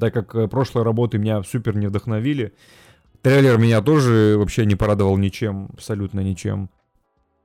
так 0.01 0.15
как 0.15 0.35
э, 0.35 0.49
прошлые 0.49 0.85
работы 0.85 1.19
меня 1.19 1.43
супер 1.43 1.77
не 1.77 1.87
вдохновили. 1.87 2.55
Трейлер 3.23 3.59
меня 3.59 3.83
тоже 3.83 4.37
вообще 4.39 4.65
не 4.67 4.77
порадовал 4.77 5.17
ничем, 5.17 5.71
абсолютно 5.73 6.21
ничем 6.21 6.71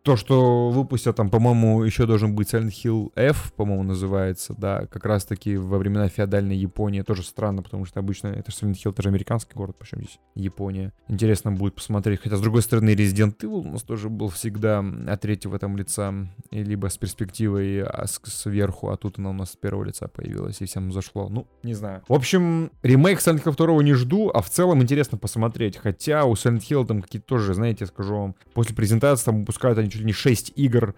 то, 0.03 0.15
что 0.15 0.69
выпустят 0.69 1.15
там, 1.15 1.29
по-моему, 1.29 1.83
еще 1.83 2.05
должен 2.05 2.33
быть 2.33 2.53
Silent 2.53 2.71
Hill 2.71 3.11
F, 3.15 3.53
по-моему, 3.53 3.83
называется, 3.83 4.55
да, 4.57 4.87
как 4.87 5.05
раз-таки 5.05 5.57
во 5.57 5.77
времена 5.77 6.07
феодальной 6.07 6.57
Японии, 6.57 7.01
тоже 7.01 7.23
странно, 7.23 7.61
потому 7.61 7.85
что 7.85 7.99
обычно 7.99 8.27
это 8.27 8.51
Silent 8.51 8.73
Hill, 8.73 8.91
это 8.91 9.03
же 9.03 9.09
американский 9.09 9.53
город, 9.53 9.75
почему 9.77 10.01
здесь 10.01 10.19
Япония. 10.35 10.91
Интересно 11.07 11.51
будет 11.51 11.75
посмотреть, 11.75 12.21
хотя, 12.21 12.37
с 12.37 12.41
другой 12.41 12.63
стороны, 12.63 12.95
Resident 12.95 13.37
Evil 13.41 13.67
у 13.67 13.71
нас 13.71 13.83
тоже 13.83 14.09
был 14.09 14.29
всегда 14.29 14.83
от 15.07 15.21
третьего 15.21 15.59
там 15.59 15.77
лица, 15.77 16.13
либо 16.49 16.87
с 16.87 16.97
перспективой 16.97 17.83
а 17.83 18.07
с, 18.07 18.19
сверху, 18.25 18.89
а 18.89 18.97
тут 18.97 19.19
она 19.19 19.29
у 19.29 19.33
нас 19.33 19.51
с 19.51 19.55
первого 19.55 19.83
лица 19.83 20.07
появилась, 20.07 20.61
и 20.61 20.65
всем 20.65 20.91
зашло, 20.91 21.29
ну, 21.29 21.47
не 21.63 21.75
знаю. 21.75 22.01
В 22.07 22.13
общем, 22.13 22.71
ремейк 22.81 23.19
Silent 23.19 23.43
Hill 23.43 23.55
2 23.55 23.83
не 23.83 23.93
жду, 23.93 24.29
а 24.29 24.41
в 24.41 24.49
целом 24.49 24.81
интересно 24.81 25.19
посмотреть, 25.19 25.77
хотя 25.77 26.25
у 26.25 26.33
Silent 26.33 26.61
Hill 26.61 26.87
там 26.87 27.01
какие-то 27.03 27.27
тоже, 27.27 27.53
знаете, 27.53 27.85
скажу 27.85 28.15
вам, 28.15 28.35
после 28.53 28.75
презентации 28.75 29.25
там 29.25 29.39
выпускают 29.41 29.77
они 29.77 29.90
чуть 29.91 30.01
ли 30.01 30.07
не 30.07 30.13
6 30.13 30.53
игр 30.55 30.95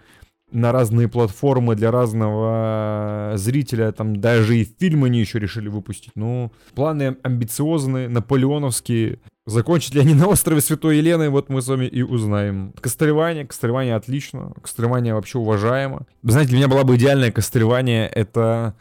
на 0.54 0.72
разные 0.72 1.08
платформы 1.08 1.76
для 1.76 1.92
разного 1.92 3.34
зрителя, 3.36 3.92
там 3.92 4.18
даже 4.18 4.58
и 4.58 4.64
фильмы 4.64 5.08
они 5.08 5.20
еще 5.20 5.40
решили 5.40 5.68
выпустить. 5.68 6.12
Ну, 6.16 6.52
планы 6.76 7.18
амбициозные, 7.24 8.08
наполеоновские. 8.08 9.20
Закончат 9.46 9.96
ли 9.96 10.02
они 10.02 10.14
на 10.14 10.28
острове 10.28 10.62
Святой 10.62 10.98
Елены, 10.98 11.30
вот 11.30 11.50
мы 11.50 11.62
с 11.62 11.68
вами 11.68 11.86
и 11.86 12.02
узнаем. 12.02 12.74
Костревание, 12.80 13.46
костревание 13.46 13.96
отлично, 13.96 14.54
костревание 14.62 15.16
вообще 15.16 15.40
уважаемо. 15.40 16.06
Знаете, 16.22 16.52
для 16.52 16.60
меня 16.60 16.68
была 16.70 16.84
бы 16.84 16.96
идеальное 16.96 17.32
костревание, 17.32 18.08
это 18.08 18.76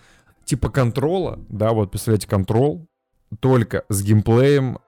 типа 0.45 0.69
контрола, 0.69 1.41
да, 1.49 1.73
вот 1.73 1.91
представляете, 1.91 2.29
контрол, 2.29 2.87
только 3.41 3.85
с 3.89 4.03
геймплеем 4.03 4.79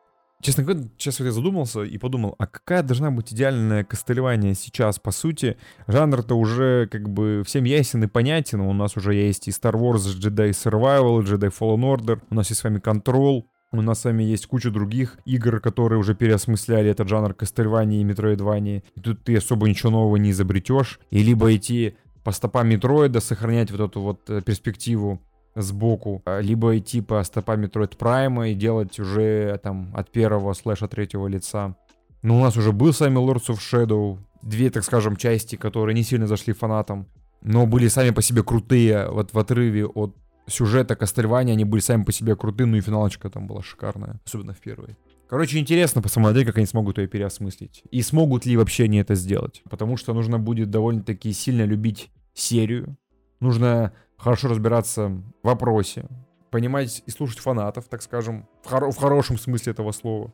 Честно 0.45 0.63
говоря, 0.63 0.85
сейчас 0.99 1.21
вот 1.21 1.25
я 1.25 1.33
задумался 1.33 1.85
и 1.85 1.97
подумал, 1.97 2.35
а 2.39 2.47
какая 2.47 2.83
должна 2.83 3.11
быть 3.11 3.33
идеальное 3.33 3.83
костылевание 3.83 4.55
сейчас, 4.55 4.99
по 4.99 5.11
сути? 5.11 5.57
Жанр-то 5.87 6.35
уже 6.35 6.87
как 6.93 7.09
бы 7.09 7.43
всем 7.47 7.65
ясен 7.65 8.05
и 8.05 8.09
понятен. 8.09 8.61
У 8.61 8.75
нас 8.75 8.95
уже 8.95 9.15
есть 9.15 9.49
и 9.49 9.53
Star 9.53 9.73
Wars 9.73 10.05
Jedi 10.21 10.51
Survival, 10.51 11.23
Jedi 11.23 11.51
Fallen 11.51 11.81
Order, 11.81 12.21
у 12.29 12.35
нас 12.35 12.51
есть 12.51 12.61
с 12.61 12.65
вами 12.65 12.79
Control, 12.79 13.45
у 13.73 13.81
нас 13.81 14.03
с 14.03 14.05
вами 14.05 14.23
есть 14.23 14.45
куча 14.47 14.71
других 14.71 15.17
игр, 15.25 15.61
которые 15.61 15.99
уже 15.99 16.15
переосмысляли 16.15 16.91
этот 16.91 17.09
жанр 17.09 17.33
Кастельвании 17.33 18.03
и 18.03 18.05
Метроидвании. 18.05 18.85
И 18.97 19.01
тут 19.01 19.25
ты 19.25 19.39
особо 19.39 19.67
ничего 19.67 19.93
нового 19.93 20.17
не 20.17 20.33
изобретешь. 20.33 21.01
И 21.09 21.23
либо 21.23 21.57
идти 21.57 21.97
по 22.23 22.33
стопам 22.33 22.69
Метроида, 22.69 23.21
сохранять 23.21 23.71
вот 23.71 23.81
эту 23.81 24.03
вот 24.03 24.29
э, 24.29 24.43
перспективу 24.43 25.23
сбоку, 25.55 26.23
а, 26.25 26.41
либо 26.41 26.77
идти 26.79 27.01
по 27.01 27.23
стопам 27.23 27.63
Metroid 27.63 27.97
Prime 27.97 28.51
и 28.51 28.55
делать 28.55 28.99
уже 28.99 29.59
там 29.63 29.93
от 29.95 30.11
первого 30.11 30.53
слэша 30.53 30.89
третьего 30.89 31.27
лица. 31.27 31.77
Но 32.23 32.39
у 32.39 32.41
нас 32.41 32.57
уже 32.57 32.73
был 32.73 32.93
с 32.93 33.01
вами 33.01 33.19
Lords 33.19 33.49
of 33.49 33.59
Shadow, 33.59 34.19
две, 34.43 34.71
так 34.71 34.85
скажем, 34.85 35.17
части, 35.17 35.57
которые 35.57 35.95
не 35.95 36.03
сильно 36.03 36.27
зашли 36.27 36.53
фанатам, 36.53 37.07
но 37.43 37.67
были 37.67 37.89
сами 37.89 38.11
по 38.11 38.23
себе 38.23 38.43
крутые, 38.43 39.09
вот 39.11 39.33
в 39.33 39.39
отрыве 39.39 39.87
от 39.87 40.17
сюжета 40.47 40.97
Кастельвания, 40.97 41.55
они 41.55 41.65
были 41.65 41.81
сами 41.81 42.05
по 42.05 42.13
себе 42.13 42.37
крутые, 42.37 42.67
ну 42.67 42.77
и 42.77 42.81
финалочка 42.81 43.31
там 43.31 43.47
была 43.47 43.63
шикарная, 43.63 44.21
особенно 44.25 44.55
в 44.55 44.61
первой. 44.61 44.97
Короче, 45.29 45.59
интересно 45.59 46.03
посмотреть, 46.03 46.47
как 46.47 46.59
они 46.59 46.67
смогут 46.67 46.99
ее 46.99 47.09
переосмыслить. 47.09 47.83
И 47.91 48.03
смогут 48.03 48.47
ли 48.47 48.57
вообще 48.57 48.85
они 48.85 48.99
это 48.99 49.15
сделать. 49.15 49.63
Потому 49.69 49.97
что 49.97 50.13
нужно 50.13 50.39
будет 50.39 50.71
довольно-таки 50.71 51.33
сильно 51.33 51.65
любить 51.65 52.11
серию. 52.35 52.97
Нужно 53.41 53.93
хорошо 54.25 54.49
разбираться 54.49 55.09
в 55.09 55.23
вопросе, 55.43 56.07
понимать 56.51 57.03
и 57.05 57.11
слушать 57.11 57.41
фанатов, 57.41 57.85
так 57.89 58.01
скажем, 58.01 58.49
в, 58.63 58.73
хоро- 58.73 58.91
в 58.91 58.97
хорошем 58.97 59.39
смысле 59.39 59.73
этого 59.73 59.93
слова. 59.93 60.33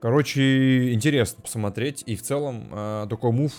Короче, 0.00 0.92
интересно 0.94 1.42
посмотреть, 1.42 2.02
и 2.06 2.16
в 2.16 2.22
целом 2.22 2.70
э, 2.72 3.06
такой 3.10 3.32
мув 3.32 3.52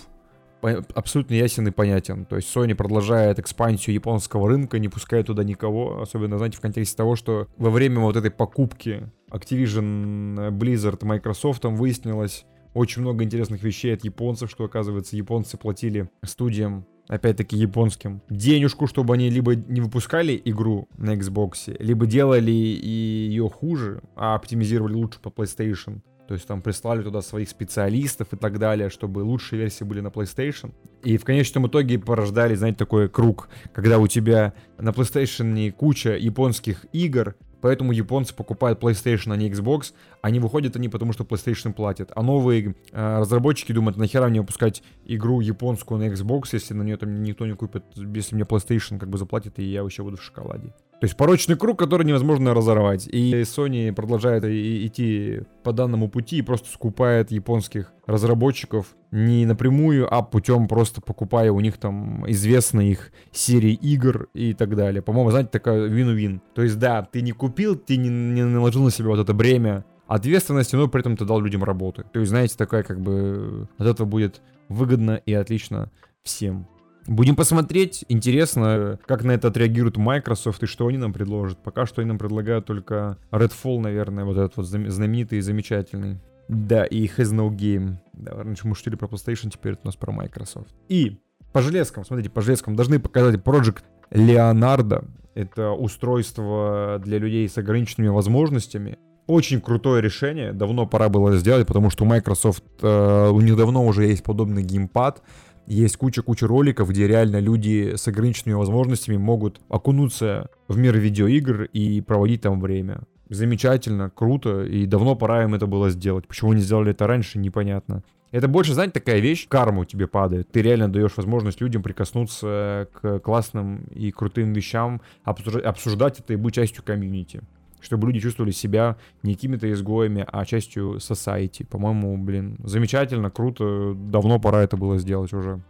абсолютно 0.96 1.36
ясен 1.36 1.68
и 1.68 1.72
понятен. 1.72 2.26
То 2.26 2.38
есть 2.38 2.54
Sony 2.56 2.74
продолжает 2.74 3.38
экспансию 3.38 3.94
японского 3.94 4.48
рынка, 4.48 4.80
не 4.80 4.90
пускает 4.90 5.28
туда 5.28 5.44
никого, 5.44 6.02
особенно, 6.02 6.40
знаете, 6.40 6.58
в 6.58 6.62
контексте 6.62 6.98
того, 6.98 7.16
что 7.16 7.48
во 7.58 7.70
время 7.70 8.00
вот 8.00 8.16
этой 8.16 8.32
покупки 8.32 9.12
Activision, 9.30 10.50
Blizzard, 10.58 11.06
Microsoft 11.06 11.66
выяснилось 11.66 12.46
очень 12.74 13.04
много 13.04 13.24
интересных 13.24 13.62
вещей 13.62 13.94
от 13.94 14.04
японцев, 14.04 14.50
что, 14.50 14.64
оказывается, 14.64 15.16
японцы 15.16 15.58
платили 15.58 16.10
студиям 16.24 16.88
опять-таки 17.08 17.58
японским, 17.58 18.22
денежку, 18.30 18.88
чтобы 18.88 19.14
они 19.14 19.30
либо 19.30 19.56
не 19.56 19.82
выпускали 19.82 20.42
игру 20.46 20.88
на 20.98 21.16
Xbox, 21.16 21.76
либо 21.80 22.06
делали 22.06 22.52
ее 22.52 23.50
хуже, 23.50 24.02
а 24.16 24.36
оптимизировали 24.36 24.94
лучше 24.94 25.20
по 25.20 25.30
PlayStation. 25.30 26.02
То 26.28 26.34
есть 26.34 26.46
там 26.46 26.62
прислали 26.62 27.04
туда 27.04 27.22
своих 27.22 27.48
специалистов 27.48 28.34
и 28.34 28.36
так 28.36 28.60
далее, 28.60 28.90
чтобы 28.90 29.20
лучшие 29.20 29.60
версии 29.62 29.86
были 29.86 30.02
на 30.02 30.10
PlayStation. 30.10 30.74
И 31.02 31.18
в 31.18 31.24
конечном 31.24 31.68
итоге 31.68 32.00
порождали, 32.00 32.54
знаете, 32.56 32.80
такой 32.80 33.08
круг, 33.08 33.48
когда 33.74 33.98
у 33.98 34.08
тебя 34.08 34.54
на 34.78 34.90
PlayStation 34.90 35.72
куча 35.72 36.18
японских 36.18 36.86
игр, 36.92 37.36
Поэтому 37.62 37.92
японцы 37.92 38.36
покупают 38.36 38.82
PlayStation, 38.82 39.34
а 39.34 39.38
не 39.38 39.50
Xbox. 39.50 39.94
Они 40.22 40.40
выходят 40.40 40.76
они 40.76 40.90
потому, 40.90 41.14
что 41.14 41.24
PlayStation 41.24 41.74
платит. 41.74 42.12
А 42.16 42.22
новые 42.22 42.76
э, 42.92 43.20
разработчики 43.20 43.72
думают, 43.72 43.98
нахера 43.98 44.28
мне 44.28 44.42
выпускать 44.42 44.84
игру 45.06 45.42
японскую 45.42 46.00
на 46.00 46.08
Xbox, 46.14 46.50
если 46.54 46.74
на 46.74 46.84
нее 46.84 46.98
там 46.98 47.24
никто 47.24 47.46
не 47.46 47.56
купит, 47.56 47.84
если 47.96 48.36
мне 48.36 48.44
PlayStation 48.44 49.00
как 49.00 49.10
бы 49.10 49.18
заплатит, 49.18 49.60
и 49.60 49.64
я 49.64 49.84
вообще 49.84 50.04
буду 50.04 50.18
в 50.18 50.24
шоколаде. 50.24 50.74
То 51.00 51.06
есть 51.06 51.16
порочный 51.16 51.56
круг, 51.56 51.78
который 51.78 52.08
невозможно 52.08 52.56
разорвать. 52.56 53.08
И 53.08 53.42
Sony 53.42 53.94
продолжает 53.94 54.44
идти 54.46 55.42
по 55.64 55.72
данному 55.72 56.10
пути 56.10 56.38
и 56.38 56.42
просто 56.42 56.70
скупает 56.70 57.30
японских 57.30 57.94
разработчиков 58.08 58.96
не 59.12 59.46
напрямую, 59.46 60.12
а 60.12 60.24
путем 60.24 60.68
просто 60.68 61.02
покупая 61.02 61.52
у 61.52 61.60
них 61.60 61.78
там 61.78 62.28
известные 62.32 62.92
их 62.94 63.12
серии 63.32 63.74
игр 63.74 64.28
и 64.34 64.54
так 64.54 64.76
далее. 64.76 65.04
По-моему, 65.04 65.30
знаете, 65.30 65.50
такая 65.52 65.86
вин-вин. 65.86 66.42
То 66.56 66.64
есть, 66.64 66.80
да, 66.80 67.04
ты 67.04 67.22
не 67.22 67.32
купил, 67.32 67.76
ты 67.76 67.96
не, 67.98 68.10
не 68.10 68.44
наложил 68.44 68.84
на 68.84 68.90
себя 68.90 69.10
вот 69.10 69.20
это 69.20 69.36
бремя 69.36 69.86
ответственности, 70.08 70.76
но 70.76 70.88
при 70.88 71.02
этом 71.02 71.16
ты 71.16 71.26
дал 71.26 71.40
людям 71.40 71.64
работы. 71.64 72.06
То 72.12 72.20
есть, 72.20 72.32
знаете, 72.32 72.56
такая 72.58 72.82
как 72.82 73.00
бы 73.02 73.68
от 73.78 73.86
этого 73.86 74.08
будет 74.08 74.42
выгодно 74.68 75.22
и 75.26 75.34
отлично 75.34 75.92
всем. 76.24 76.68
Будем 77.08 77.36
посмотреть. 77.38 78.04
Интересно, 78.10 79.00
как 79.06 79.24
на 79.24 79.32
это 79.32 79.48
отреагирует 79.48 79.98
Microsoft 79.98 80.64
и 80.64 80.66
что 80.66 80.88
они 80.88 80.98
нам 80.98 81.14
предложат. 81.14 81.58
Пока 81.64 81.86
что 81.86 82.02
они 82.02 82.10
нам 82.10 82.18
предлагают 82.18 82.66
только 82.66 83.18
Redfall, 83.32 83.80
наверное, 83.80 84.26
вот 84.26 84.38
этот 84.38 84.58
вот 84.58 84.66
знаменитый 84.66 85.38
и 85.38 85.42
замечательный. 85.42 86.20
Да, 86.50 86.86
и 86.86 87.08
Has 87.08 87.34
No 87.34 87.50
Game. 87.50 87.96
Да, 88.14 88.44
раньше 88.44 88.68
мы 88.68 88.76
шутили 88.76 88.96
про 88.96 89.08
PlayStation, 89.08 89.50
теперь 89.50 89.74
это 89.74 89.82
у 89.84 89.88
нас 89.88 89.96
про 89.96 90.12
Microsoft. 90.12 90.74
И 90.90 91.20
по 91.54 91.62
железкам, 91.62 92.06
смотрите, 92.06 92.30
по 92.30 92.42
железкам 92.42 92.76
должны 92.76 93.00
показать 93.00 93.36
Project 93.36 93.84
Leonardo. 94.12 95.08
Это 95.34 95.72
устройство 95.72 97.00
для 97.04 97.20
людей 97.20 97.48
с 97.48 97.58
ограниченными 97.58 98.10
возможностями. 98.10 98.98
Очень 99.28 99.60
крутое 99.60 100.02
решение, 100.02 100.54
давно 100.54 100.88
пора 100.88 101.10
было 101.10 101.36
сделать, 101.36 101.68
потому 101.68 101.90
что 101.90 102.06
Microsoft, 102.06 102.64
э, 102.82 103.30
у 103.30 103.42
них 103.42 103.58
давно 103.58 103.86
уже 103.86 104.06
есть 104.06 104.24
подобный 104.24 104.64
геймпад, 104.64 105.22
есть 105.68 105.98
куча-куча 105.98 106.48
роликов, 106.48 106.90
где 106.90 107.08
реально 107.08 107.42
люди 107.42 107.96
с 107.98 108.08
ограниченными 108.08 108.56
возможностями 108.56 109.18
могут 109.18 109.60
окунуться 109.68 110.50
в 110.70 110.78
мир 110.78 110.98
видеоигр 110.98 111.64
и 111.64 112.00
проводить 112.00 112.42
там 112.42 112.62
время. 112.62 113.02
Замечательно, 113.28 114.10
круто, 114.10 114.64
и 114.64 114.86
давно 114.86 115.18
пора 115.18 115.44
им 115.44 115.56
это 115.56 115.68
было 115.68 115.90
сделать. 115.90 116.26
Почему 116.26 116.54
не 116.54 116.62
сделали 116.62 116.92
это 116.92 117.06
раньше, 117.06 117.38
непонятно. 117.38 118.04
Это 118.32 118.48
больше, 118.48 118.74
знаете, 118.74 118.94
такая 118.94 119.20
вещь, 119.20 119.46
карму 119.50 119.84
тебе 119.84 120.08
падает. 120.08 120.50
Ты 120.54 120.62
реально 120.62 120.88
даешь 120.88 121.18
возможность 121.18 121.60
людям 121.60 121.84
прикоснуться 121.84 122.88
к 122.94 123.20
классным 123.20 123.84
и 123.94 124.10
крутым 124.12 124.54
вещам, 124.54 125.02
обсуждать 125.26 126.22
это 126.22 126.32
и 126.32 126.38
быть 126.38 126.56
частью 126.56 126.82
комьюнити 126.86 127.42
чтобы 127.80 128.08
люди 128.08 128.20
чувствовали 128.20 128.52
себя 128.52 128.98
не 129.24 129.36
какими-то 129.36 129.72
изгоями, 129.72 130.26
а 130.32 130.46
частью 130.46 130.96
society. 130.96 131.66
По-моему, 131.66 132.18
блин, 132.18 132.58
замечательно, 132.64 133.30
круто, 133.30 133.94
давно 133.96 134.40
пора 134.40 134.64
это 134.64 134.78
было 134.78 134.98
сделать 134.98 135.34
уже. 135.34 135.62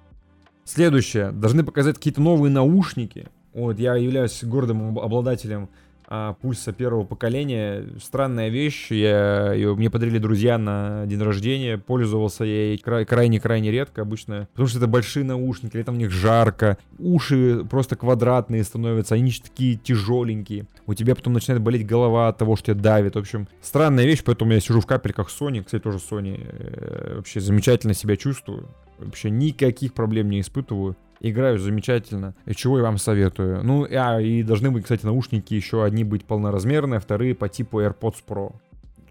Следующее. 0.64 1.32
Должны 1.32 1.64
показать 1.64 1.96
какие-то 1.96 2.22
новые 2.22 2.52
наушники. 2.52 3.28
Вот, 3.54 3.80
я 3.80 3.96
являюсь 3.96 4.44
гордым 4.44 5.00
обладателем 5.00 5.70
а, 6.10 6.34
пульса 6.34 6.72
первого 6.72 7.04
поколения. 7.04 7.86
Странная 8.02 8.48
вещь. 8.48 8.92
Я, 8.92 9.52
ее, 9.54 9.76
мне 9.76 9.90
подарили 9.90 10.20
друзья 10.20 10.58
на 10.58 11.06
день 11.06 11.22
рождения. 11.22 11.78
Пользовался 11.78 12.46
я 12.46 12.70
ей 12.70 12.78
крайне-крайне 12.78 13.72
редко 13.72 14.04
обычно. 14.04 14.48
Потому 14.54 14.70
что 14.70 14.78
это 14.78 14.88
большие 14.88 15.26
наушники, 15.26 15.76
летом 15.76 15.96
в 15.96 15.98
них 15.98 16.10
жарко. 16.10 16.78
Уши 16.98 17.66
просто 17.70 17.98
квадратные 17.98 18.64
становятся. 18.64 19.16
Они 19.16 19.32
такие 19.32 19.76
тяжеленькие. 19.76 20.66
У 20.86 20.94
тебя 20.94 21.14
потом 21.14 21.34
начинает 21.34 21.62
болеть 21.62 21.86
голова 21.86 22.30
от 22.30 22.38
того, 22.38 22.56
что 22.56 22.68
тебя 22.68 22.82
давит. 22.82 23.16
В 23.16 23.20
общем, 23.20 23.50
странная 23.62 24.06
вещь, 24.06 24.24
поэтому 24.24 24.54
я 24.54 24.62
сижу 24.62 24.80
в 24.80 24.86
капельках 24.86 25.30
Sony. 25.30 25.62
Кстати, 25.62 25.84
тоже 25.84 25.98
Sony. 25.98 26.40
Э, 26.42 27.16
вообще 27.18 27.42
замечательно 27.42 27.94
себя 27.94 28.16
чувствую. 28.16 28.70
Вообще 28.98 29.30
никаких 29.30 29.94
проблем 29.94 30.30
не 30.30 30.40
испытываю 30.40 30.96
играю 31.20 31.60
замечательно, 31.60 32.36
и 32.46 32.54
чего 32.54 32.78
я 32.78 32.84
вам 32.84 32.98
советую. 32.98 33.64
Ну, 33.64 33.88
а, 33.90 34.22
и 34.22 34.44
должны 34.44 34.72
быть, 34.72 34.84
кстати, 34.84 35.06
наушники 35.06 35.54
еще 35.54 35.84
одни 35.84 36.04
быть 36.04 36.26
полноразмерные, 36.26 37.00
вторые 37.00 37.36
по 37.36 37.50
типу 37.50 37.82
AirPods 37.82 38.18
Pro. 38.28 38.56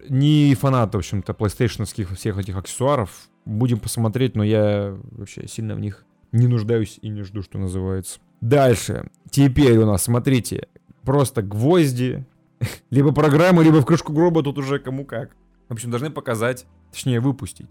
Не 0.09 0.55
фанат, 0.55 0.93
в 0.93 0.97
общем-то, 0.97 1.33
PlayStation 1.33 1.85
всех 2.15 2.37
этих 2.37 2.55
аксессуаров. 2.55 3.29
Будем 3.45 3.79
посмотреть, 3.79 4.35
но 4.35 4.43
я 4.43 4.95
вообще 5.11 5.47
сильно 5.47 5.75
в 5.75 5.79
них 5.79 6.05
не 6.31 6.47
нуждаюсь 6.47 6.99
и 7.01 7.09
не 7.09 7.23
жду, 7.23 7.41
что 7.41 7.57
называется. 7.57 8.19
Дальше. 8.41 9.09
Теперь 9.29 9.77
у 9.77 9.85
нас, 9.85 10.03
смотрите, 10.03 10.67
просто 11.03 11.41
гвозди, 11.41 12.25
либо 12.89 13.11
программы, 13.11 13.63
либо 13.63 13.81
в 13.81 13.85
крышку 13.85 14.13
гроба, 14.13 14.43
тут 14.43 14.57
уже 14.57 14.79
кому 14.79 15.05
как. 15.05 15.35
В 15.69 15.73
общем, 15.73 15.89
должны 15.89 16.09
показать, 16.09 16.65
точнее 16.91 17.19
выпустить 17.19 17.67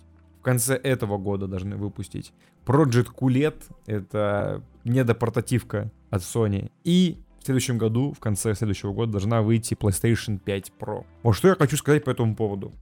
конце 0.46 0.76
этого 0.76 1.18
года 1.18 1.48
должны 1.48 1.76
выпустить. 1.76 2.32
Project 2.64 3.08
QLED— 3.18 3.64
это 3.86 4.62
недопортативка 4.84 5.90
от 6.10 6.22
Sony. 6.22 6.70
И 6.84 7.18
в 7.40 7.44
следующем 7.44 7.78
году, 7.78 8.12
в 8.12 8.20
конце 8.20 8.54
следующего 8.54 8.92
года, 8.92 9.12
должна 9.12 9.42
выйти 9.42 9.74
PlayStation 9.74 10.38
5 10.38 10.72
Pro. 10.78 11.04
Вот 11.24 11.32
что 11.32 11.48
я 11.48 11.56
хочу 11.56 11.76
сказать 11.76 12.04
по 12.04 12.10
этому 12.10 12.36
поводу. 12.36 12.72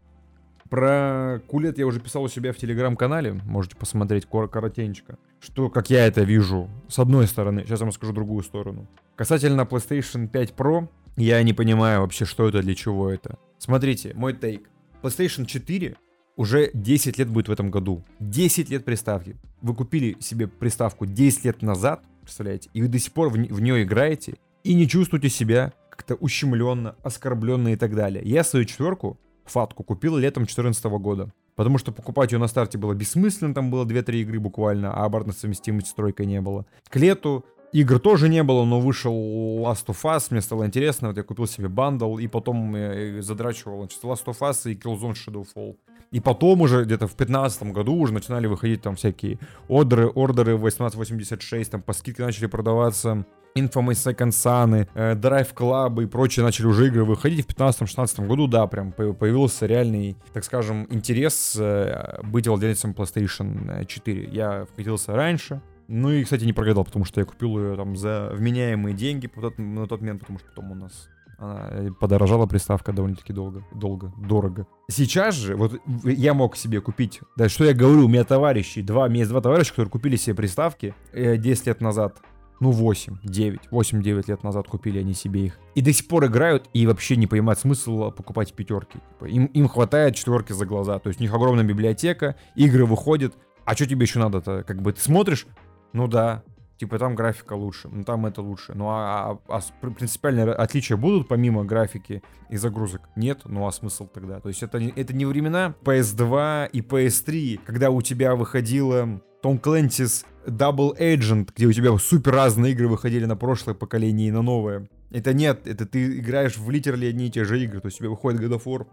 Про 0.68 1.40
QLED 1.48 1.74
я 1.78 1.86
уже 1.86 2.00
писал 2.00 2.24
у 2.24 2.28
себя 2.28 2.52
в 2.52 2.56
телеграм-канале, 2.56 3.32
можете 3.32 3.76
посмотреть 3.76 4.26
кор- 4.26 4.48
коротенько. 4.48 5.16
Что, 5.40 5.70
как 5.70 5.88
я 5.88 6.06
это 6.06 6.22
вижу, 6.22 6.68
с 6.88 6.98
одной 6.98 7.26
стороны, 7.26 7.62
сейчас 7.64 7.80
я 7.80 7.86
вам 7.86 7.92
скажу 7.92 8.12
другую 8.12 8.42
сторону. 8.42 8.86
Касательно 9.16 9.62
PlayStation 9.62 10.28
5 10.28 10.54
Pro, 10.54 10.88
я 11.16 11.42
не 11.42 11.54
понимаю 11.54 12.00
вообще, 12.02 12.26
что 12.26 12.46
это, 12.46 12.60
для 12.60 12.74
чего 12.74 13.08
это. 13.08 13.38
Смотрите, 13.58 14.12
мой 14.14 14.34
тейк. 14.34 14.68
PlayStation 15.02 15.46
4 15.46 15.96
уже 16.36 16.70
10 16.74 17.18
лет 17.18 17.28
будет 17.28 17.48
в 17.48 17.52
этом 17.52 17.70
году. 17.70 18.02
10 18.20 18.70
лет 18.70 18.84
приставки. 18.84 19.36
Вы 19.62 19.74
купили 19.74 20.16
себе 20.20 20.48
приставку 20.48 21.06
10 21.06 21.44
лет 21.44 21.62
назад, 21.62 22.02
представляете, 22.22 22.70
и 22.72 22.82
вы 22.82 22.88
до 22.88 22.98
сих 22.98 23.12
пор 23.12 23.28
в, 23.28 23.32
в 23.32 23.60
нее 23.60 23.82
играете, 23.82 24.34
и 24.62 24.74
не 24.74 24.88
чувствуете 24.88 25.28
себя 25.28 25.72
как-то 25.90 26.14
ущемленно, 26.16 26.96
оскорбленно 27.02 27.68
и 27.72 27.76
так 27.76 27.94
далее. 27.94 28.22
Я 28.24 28.44
свою 28.44 28.64
четверку, 28.64 29.18
фатку, 29.44 29.84
купил 29.84 30.16
летом 30.16 30.42
2014 30.42 30.84
года. 30.84 31.32
Потому 31.54 31.78
что 31.78 31.92
покупать 31.92 32.32
ее 32.32 32.38
на 32.38 32.48
старте 32.48 32.78
было 32.78 32.94
бессмысленно, 32.94 33.54
там 33.54 33.70
было 33.70 33.84
2-3 33.84 34.22
игры 34.22 34.40
буквально, 34.40 34.92
а 34.92 35.04
обратной 35.04 35.34
совместимости 35.34 35.88
с 35.88 35.94
тройкой 35.94 36.26
не 36.26 36.40
было. 36.40 36.66
К 36.88 36.96
лету 36.96 37.44
игр 37.72 38.00
тоже 38.00 38.28
не 38.28 38.42
было, 38.42 38.64
но 38.64 38.80
вышел 38.80 39.14
Last 39.60 39.86
of 39.86 40.02
Us, 40.02 40.28
мне 40.30 40.40
стало 40.40 40.66
интересно, 40.66 41.08
вот 41.08 41.16
я 41.16 41.22
купил 41.22 41.46
себе 41.46 41.68
бандл, 41.68 42.18
и 42.18 42.26
потом 42.26 42.74
я 42.74 43.22
задрачивал 43.22 43.78
значит, 43.78 44.02
Last 44.02 44.24
of 44.26 44.38
Us 44.40 44.70
и 44.70 44.74
Killzone 44.74 45.14
Shadowfall. 45.14 45.76
И 46.14 46.20
потом 46.20 46.60
уже 46.60 46.84
где-то 46.84 47.08
в 47.08 47.16
15 47.16 47.72
году 47.72 47.92
уже 47.96 48.12
начинали 48.12 48.46
выходить 48.46 48.82
там 48.82 48.94
всякие 48.94 49.40
ордеры, 49.66 50.06
ордеры 50.06 50.54
1886, 50.54 51.72
там 51.72 51.82
по 51.82 51.92
скидке 51.92 52.22
начали 52.22 52.46
продаваться 52.46 53.26
Infamous 53.56 53.94
Second 53.94 54.28
Sun, 54.28 54.86
э, 54.94 55.14
Drive 55.16 55.52
Club 55.54 56.04
и 56.04 56.06
прочие 56.06 56.44
начали 56.44 56.66
уже 56.66 56.86
игры 56.86 57.04
выходить. 57.04 57.44
В 57.44 57.48
15-16 57.48 58.28
году, 58.28 58.46
да, 58.46 58.68
прям 58.68 58.92
появился 58.92 59.66
реальный, 59.66 60.16
так 60.32 60.44
скажем, 60.44 60.86
интерес 60.88 61.56
э, 61.58 62.20
быть 62.22 62.46
владельцем 62.46 62.92
PlayStation 62.92 63.84
4. 63.84 64.28
Я 64.30 64.66
вкатился 64.66 65.16
раньше, 65.16 65.60
ну 65.88 66.12
и, 66.12 66.22
кстати, 66.22 66.44
не 66.44 66.52
прогадал, 66.52 66.84
потому 66.84 67.04
что 67.04 67.18
я 67.18 67.26
купил 67.26 67.58
ее 67.58 67.74
там 67.74 67.96
за 67.96 68.30
вменяемые 68.34 68.94
деньги 68.94 69.28
на 69.56 69.88
тот 69.88 70.00
момент, 70.00 70.20
потому 70.20 70.38
что 70.38 70.46
потом 70.50 70.70
у 70.70 70.74
нас 70.76 71.08
она 71.38 71.68
э, 71.70 71.90
подорожала 71.98 72.46
приставка 72.46 72.92
довольно-таки 72.92 73.32
долго, 73.32 73.64
долго, 73.72 74.12
дорого. 74.16 74.66
Сейчас 74.90 75.34
же, 75.34 75.56
вот 75.56 75.80
я 76.04 76.34
мог 76.34 76.56
себе 76.56 76.80
купить, 76.80 77.20
да 77.36 77.48
что 77.48 77.64
я 77.64 77.72
говорю, 77.72 78.06
у 78.06 78.08
меня 78.08 78.24
товарищи, 78.24 78.82
два, 78.82 79.04
у 79.04 79.08
меня 79.08 79.20
есть 79.20 79.30
два 79.30 79.40
товарища, 79.40 79.70
которые 79.70 79.90
купили 79.90 80.16
себе 80.16 80.36
приставки 80.36 80.94
э, 81.12 81.36
10 81.36 81.66
лет 81.66 81.80
назад. 81.80 82.20
Ну, 82.60 82.70
8, 82.70 83.18
9, 83.24 83.60
8-9 83.70 84.24
лет 84.28 84.42
назад 84.44 84.68
купили 84.68 85.00
они 85.00 85.12
себе 85.12 85.46
их. 85.46 85.58
И 85.74 85.82
до 85.82 85.92
сих 85.92 86.06
пор 86.06 86.26
играют 86.26 86.70
и 86.72 86.86
вообще 86.86 87.16
не 87.16 87.26
понимают 87.26 87.58
смысл 87.58 88.12
покупать 88.12 88.54
пятерки. 88.54 89.00
Типа, 89.10 89.24
им, 89.24 89.46
им 89.46 89.68
хватает 89.68 90.14
четверки 90.14 90.52
за 90.52 90.64
глаза. 90.64 90.98
То 91.00 91.08
есть 91.08 91.20
у 91.20 91.24
них 91.24 91.34
огромная 91.34 91.64
библиотека, 91.64 92.36
игры 92.54 92.86
выходят. 92.86 93.34
А 93.64 93.74
что 93.74 93.86
тебе 93.86 94.02
еще 94.02 94.20
надо-то? 94.20 94.62
Как 94.62 94.82
бы 94.82 94.92
ты 94.92 95.00
смотришь, 95.00 95.46
ну 95.92 96.06
да, 96.06 96.44
Типа 96.78 96.98
там 96.98 97.14
графика 97.14 97.52
лучше, 97.52 97.88
ну 97.88 98.02
там 98.02 98.26
это 98.26 98.42
лучше. 98.42 98.72
Ну 98.74 98.88
а, 98.88 99.38
а, 99.48 99.60
а 99.60 99.90
принципиальные 99.90 100.52
отличия 100.52 100.96
будут 100.96 101.28
помимо 101.28 101.64
графики 101.64 102.22
и 102.50 102.56
загрузок? 102.56 103.02
Нет, 103.14 103.42
ну 103.44 103.66
а 103.66 103.72
смысл 103.72 104.08
тогда? 104.08 104.40
То 104.40 104.48
есть 104.48 104.62
это, 104.62 104.78
это 104.78 105.14
не 105.14 105.24
времена 105.24 105.74
PS2 105.84 106.70
и 106.72 106.80
PS3, 106.80 107.60
когда 107.64 107.90
у 107.90 108.02
тебя 108.02 108.34
выходила 108.34 109.20
Том 109.40 109.58
Clancy's 109.58 110.24
Double 110.46 110.98
Agent, 110.98 111.50
где 111.54 111.66
у 111.66 111.72
тебя 111.72 111.96
супер 111.98 112.32
разные 112.32 112.72
игры 112.72 112.88
выходили 112.88 113.24
на 113.24 113.36
прошлое 113.36 113.74
поколение 113.74 114.28
и 114.28 114.32
на 114.32 114.42
новое. 114.42 114.88
Это 115.10 115.32
нет, 115.32 115.68
это 115.68 115.86
ты 115.86 116.18
играешь 116.18 116.56
в 116.56 116.68
литерали 116.70 117.06
одни 117.06 117.28
и 117.28 117.30
те 117.30 117.44
же 117.44 117.62
игры. 117.62 117.80
То 117.80 117.86
есть 117.86 117.98
у 117.98 118.00
тебя 118.00 118.10
выходит 118.10 118.40
God 118.40 118.56
of 118.58 118.64
War, 118.64 118.86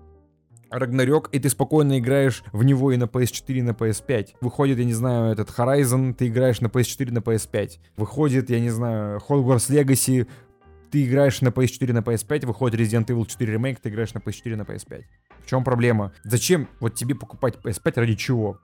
Рагнарёк, 0.71 1.29
и 1.31 1.39
ты 1.39 1.49
спокойно 1.49 1.99
играешь 1.99 2.43
в 2.51 2.63
него 2.63 2.91
и 2.91 2.97
на 2.97 3.03
PS4, 3.03 3.53
и 3.53 3.61
на 3.61 3.71
PS5. 3.71 4.29
Выходит, 4.41 4.79
я 4.79 4.85
не 4.85 4.93
знаю, 4.93 5.33
этот 5.33 5.49
Horizon, 5.49 6.13
ты 6.13 6.27
играешь 6.27 6.61
на 6.61 6.67
PS4, 6.67 7.11
на 7.11 7.19
PS5. 7.19 7.79
Выходит, 7.97 8.49
я 8.49 8.59
не 8.59 8.69
знаю, 8.69 9.21
Hogwarts 9.27 9.69
Legacy, 9.69 10.27
ты 10.89 11.05
играешь 11.05 11.41
на 11.41 11.49
PS4, 11.49 11.93
на 11.93 11.99
PS5, 11.99 12.45
выходит 12.45 12.79
Resident 12.79 13.05
Evil 13.07 13.25
4 13.25 13.55
Remake, 13.55 13.77
ты 13.81 13.89
играешь 13.89 14.13
на 14.13 14.19
PS4, 14.19 14.55
на 14.55 14.63
PS5. 14.63 15.03
В 15.43 15.49
чем 15.49 15.63
проблема? 15.63 16.13
Зачем 16.23 16.67
вот 16.79 16.95
тебе 16.95 17.15
покупать 17.15 17.55
PS5 17.63 17.93
ради 17.95 18.15
чего? 18.15 18.59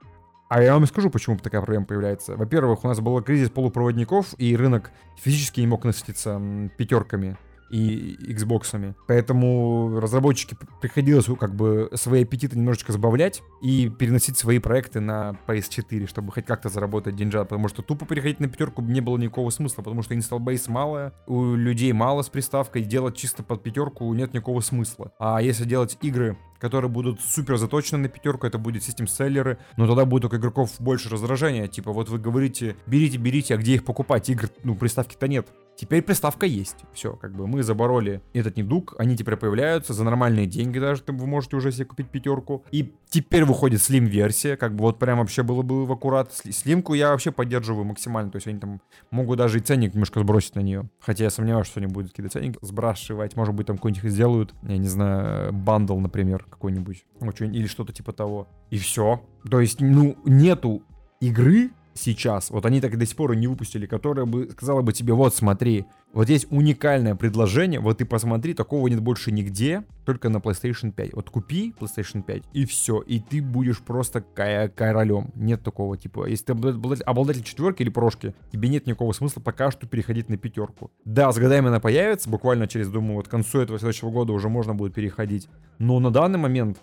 А 0.48 0.62
я 0.62 0.72
вам 0.74 0.86
скажу, 0.86 1.10
почему 1.10 1.36
такая 1.36 1.60
проблема 1.60 1.84
появляется. 1.84 2.34
Во-первых, 2.34 2.84
у 2.84 2.88
нас 2.88 3.00
был 3.00 3.20
кризис 3.22 3.50
полупроводников, 3.50 4.34
и 4.38 4.56
рынок 4.56 4.90
физически 5.18 5.60
не 5.60 5.66
мог 5.66 5.84
насытиться 5.84 6.40
пятерками. 6.78 7.36
И 7.70 8.16
Xbox. 8.32 8.94
Поэтому 9.06 9.98
разработчики 10.00 10.56
приходилось 10.80 11.26
как 11.38 11.54
бы 11.54 11.90
свои 11.94 12.22
аппетиты 12.22 12.58
немножечко 12.58 12.92
сбавлять 12.92 13.42
и 13.62 13.88
переносить 13.88 14.36
свои 14.36 14.58
проекты 14.58 15.00
на 15.00 15.38
PS4, 15.46 16.06
чтобы 16.06 16.32
хоть 16.32 16.46
как-то 16.46 16.68
заработать 16.68 17.16
деньжат, 17.16 17.48
потому 17.48 17.68
что 17.68 17.82
тупо 17.82 18.06
переходить 18.06 18.40
на 18.40 18.48
пятерку 18.48 18.82
не 18.82 19.00
было 19.00 19.16
никакого 19.16 19.50
смысла, 19.50 19.82
потому 19.82 20.02
что 20.02 20.14
base 20.14 20.70
мало, 20.70 21.12
у 21.26 21.54
людей 21.54 21.92
мало 21.92 22.22
с 22.22 22.28
приставкой, 22.28 22.82
делать 22.82 23.16
чисто 23.16 23.42
под 23.42 23.62
пятерку 23.62 24.12
нет 24.14 24.34
никакого 24.34 24.60
смысла. 24.60 25.12
А 25.18 25.40
если 25.40 25.64
делать 25.64 25.98
игры 26.02 26.36
которые 26.58 26.90
будут 26.90 27.20
супер 27.20 27.56
заточены 27.56 27.98
на 27.98 28.08
пятерку, 28.08 28.44
это 28.44 28.58
будет 28.58 28.82
систем 28.82 29.06
селлеры, 29.06 29.58
но 29.76 29.86
тогда 29.86 30.04
будет 30.04 30.24
у 30.24 30.36
игроков 30.36 30.72
больше 30.80 31.08
раздражения, 31.08 31.68
типа 31.68 31.92
вот 31.92 32.08
вы 32.08 32.18
говорите, 32.18 32.76
берите, 32.86 33.16
берите, 33.16 33.54
а 33.54 33.58
где 33.58 33.74
их 33.74 33.84
покупать? 33.84 34.28
Игр, 34.28 34.50
ну, 34.64 34.74
приставки-то 34.74 35.28
нет. 35.28 35.48
Теперь 35.78 36.02
приставка 36.02 36.44
есть. 36.44 36.78
Все, 36.92 37.12
как 37.12 37.36
бы 37.36 37.46
мы 37.46 37.62
забороли 37.62 38.20
этот 38.32 38.56
недуг, 38.56 38.96
они 38.98 39.16
теперь 39.16 39.36
появляются 39.36 39.92
за 39.94 40.02
нормальные 40.02 40.46
деньги 40.46 40.80
даже, 40.80 41.04
вы 41.06 41.26
можете 41.28 41.54
уже 41.54 41.70
себе 41.70 41.84
купить 41.84 42.08
пятерку. 42.08 42.64
И 42.72 42.92
теперь 43.08 43.44
выходит 43.44 43.80
слим-версия, 43.80 44.56
как 44.56 44.74
бы 44.74 44.82
вот 44.82 44.98
прям 44.98 45.18
вообще 45.18 45.44
было 45.44 45.62
бы 45.62 45.86
в 45.86 45.92
аккурат. 45.92 46.32
Слимку 46.32 46.94
я 46.94 47.10
вообще 47.10 47.30
поддерживаю 47.30 47.84
максимально, 47.84 48.32
то 48.32 48.36
есть 48.36 48.48
они 48.48 48.58
там 48.58 48.80
могут 49.12 49.38
даже 49.38 49.58
и 49.58 49.60
ценник 49.60 49.94
немножко 49.94 50.18
сбросить 50.18 50.56
на 50.56 50.60
нее. 50.60 50.90
Хотя 50.98 51.22
я 51.22 51.30
сомневаюсь, 51.30 51.68
что 51.68 51.78
они 51.78 51.86
будут 51.86 52.10
какие-то 52.10 52.32
ценники 52.32 52.58
сбрасывать, 52.60 53.36
может 53.36 53.54
быть 53.54 53.68
там 53.68 53.76
какой-нибудь 53.76 54.10
сделают, 54.10 54.54
я 54.62 54.78
не 54.78 54.88
знаю, 54.88 55.52
бандл, 55.52 55.96
например, 56.00 56.44
какой-нибудь, 56.50 57.04
или 57.40 57.66
что-то 57.68 57.92
типа 57.92 58.12
того. 58.12 58.48
И 58.70 58.78
все. 58.78 59.22
То 59.48 59.60
есть, 59.60 59.80
ну, 59.80 60.16
нету 60.24 60.82
игры, 61.20 61.70
сейчас, 61.98 62.50
вот 62.50 62.64
они 62.66 62.80
так 62.80 62.96
до 62.96 63.06
сих 63.06 63.16
пор 63.16 63.32
и 63.32 63.36
не 63.36 63.46
выпустили, 63.46 63.86
которая 63.86 64.26
бы 64.26 64.48
сказала 64.50 64.82
бы 64.82 64.92
тебе, 64.92 65.12
вот 65.12 65.34
смотри, 65.34 65.86
вот 66.12 66.28
есть 66.28 66.46
уникальное 66.50 67.14
предложение, 67.14 67.80
вот 67.80 67.98
ты 67.98 68.04
посмотри, 68.04 68.54
такого 68.54 68.88
нет 68.88 69.00
больше 69.00 69.30
нигде, 69.30 69.84
только 70.06 70.28
на 70.28 70.38
PlayStation 70.38 70.90
5. 70.90 71.12
Вот 71.12 71.30
купи 71.30 71.74
PlayStation 71.78 72.22
5 72.22 72.44
и 72.52 72.64
все, 72.64 73.00
и 73.00 73.20
ты 73.20 73.42
будешь 73.42 73.80
просто 73.80 74.20
королем. 74.22 75.30
Нет 75.34 75.62
такого 75.62 75.98
типа, 75.98 76.26
если 76.26 76.46
ты 76.46 76.52
обладатель, 76.52 77.04
обладатель 77.04 77.42
четверки 77.42 77.82
или 77.82 77.90
прошки, 77.90 78.34
тебе 78.50 78.68
нет 78.68 78.86
никакого 78.86 79.12
смысла 79.12 79.40
пока 79.40 79.70
что 79.70 79.86
переходить 79.86 80.28
на 80.28 80.38
пятерку. 80.38 80.90
Да, 81.04 81.30
с 81.30 81.36
годами 81.36 81.68
она 81.68 81.80
появится, 81.80 82.30
буквально 82.30 82.66
через, 82.68 82.88
думаю, 82.88 83.16
вот 83.16 83.28
к 83.28 83.30
концу 83.30 83.60
этого 83.60 83.78
следующего 83.78 84.10
года 84.10 84.32
уже 84.32 84.48
можно 84.48 84.74
будет 84.74 84.94
переходить, 84.94 85.48
но 85.78 86.00
на 86.00 86.10
данный 86.10 86.38
момент 86.38 86.78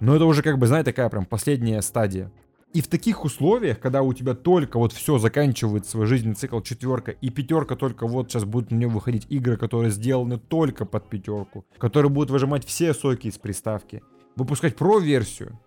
но 0.00 0.14
это 0.14 0.24
уже 0.26 0.42
как 0.42 0.58
бы, 0.58 0.66
знаете, 0.66 0.92
такая 0.92 1.08
прям 1.08 1.24
последняя 1.24 1.82
стадия. 1.82 2.30
И 2.74 2.82
в 2.82 2.88
таких 2.88 3.24
условиях, 3.24 3.80
когда 3.80 4.02
у 4.02 4.12
тебя 4.12 4.34
только 4.34 4.78
вот 4.78 4.92
все 4.92 5.18
заканчивает 5.18 5.86
свой 5.86 6.06
жизненный 6.06 6.34
цикл 6.34 6.60
четверка, 6.60 7.12
и 7.12 7.30
пятерка 7.30 7.76
только 7.76 8.06
вот 8.06 8.30
сейчас 8.30 8.44
будут 8.44 8.70
на 8.70 8.76
нее 8.76 8.88
выходить 8.88 9.26
игры, 9.30 9.56
которые 9.56 9.90
сделаны 9.90 10.38
только 10.38 10.84
под 10.84 11.08
пятерку, 11.08 11.64
которые 11.78 12.10
будут 12.10 12.30
выжимать 12.30 12.66
все 12.66 12.92
соки 12.92 13.28
из 13.28 13.38
приставки, 13.38 14.02
выпускать 14.36 14.76
про-версию, 14.76 15.58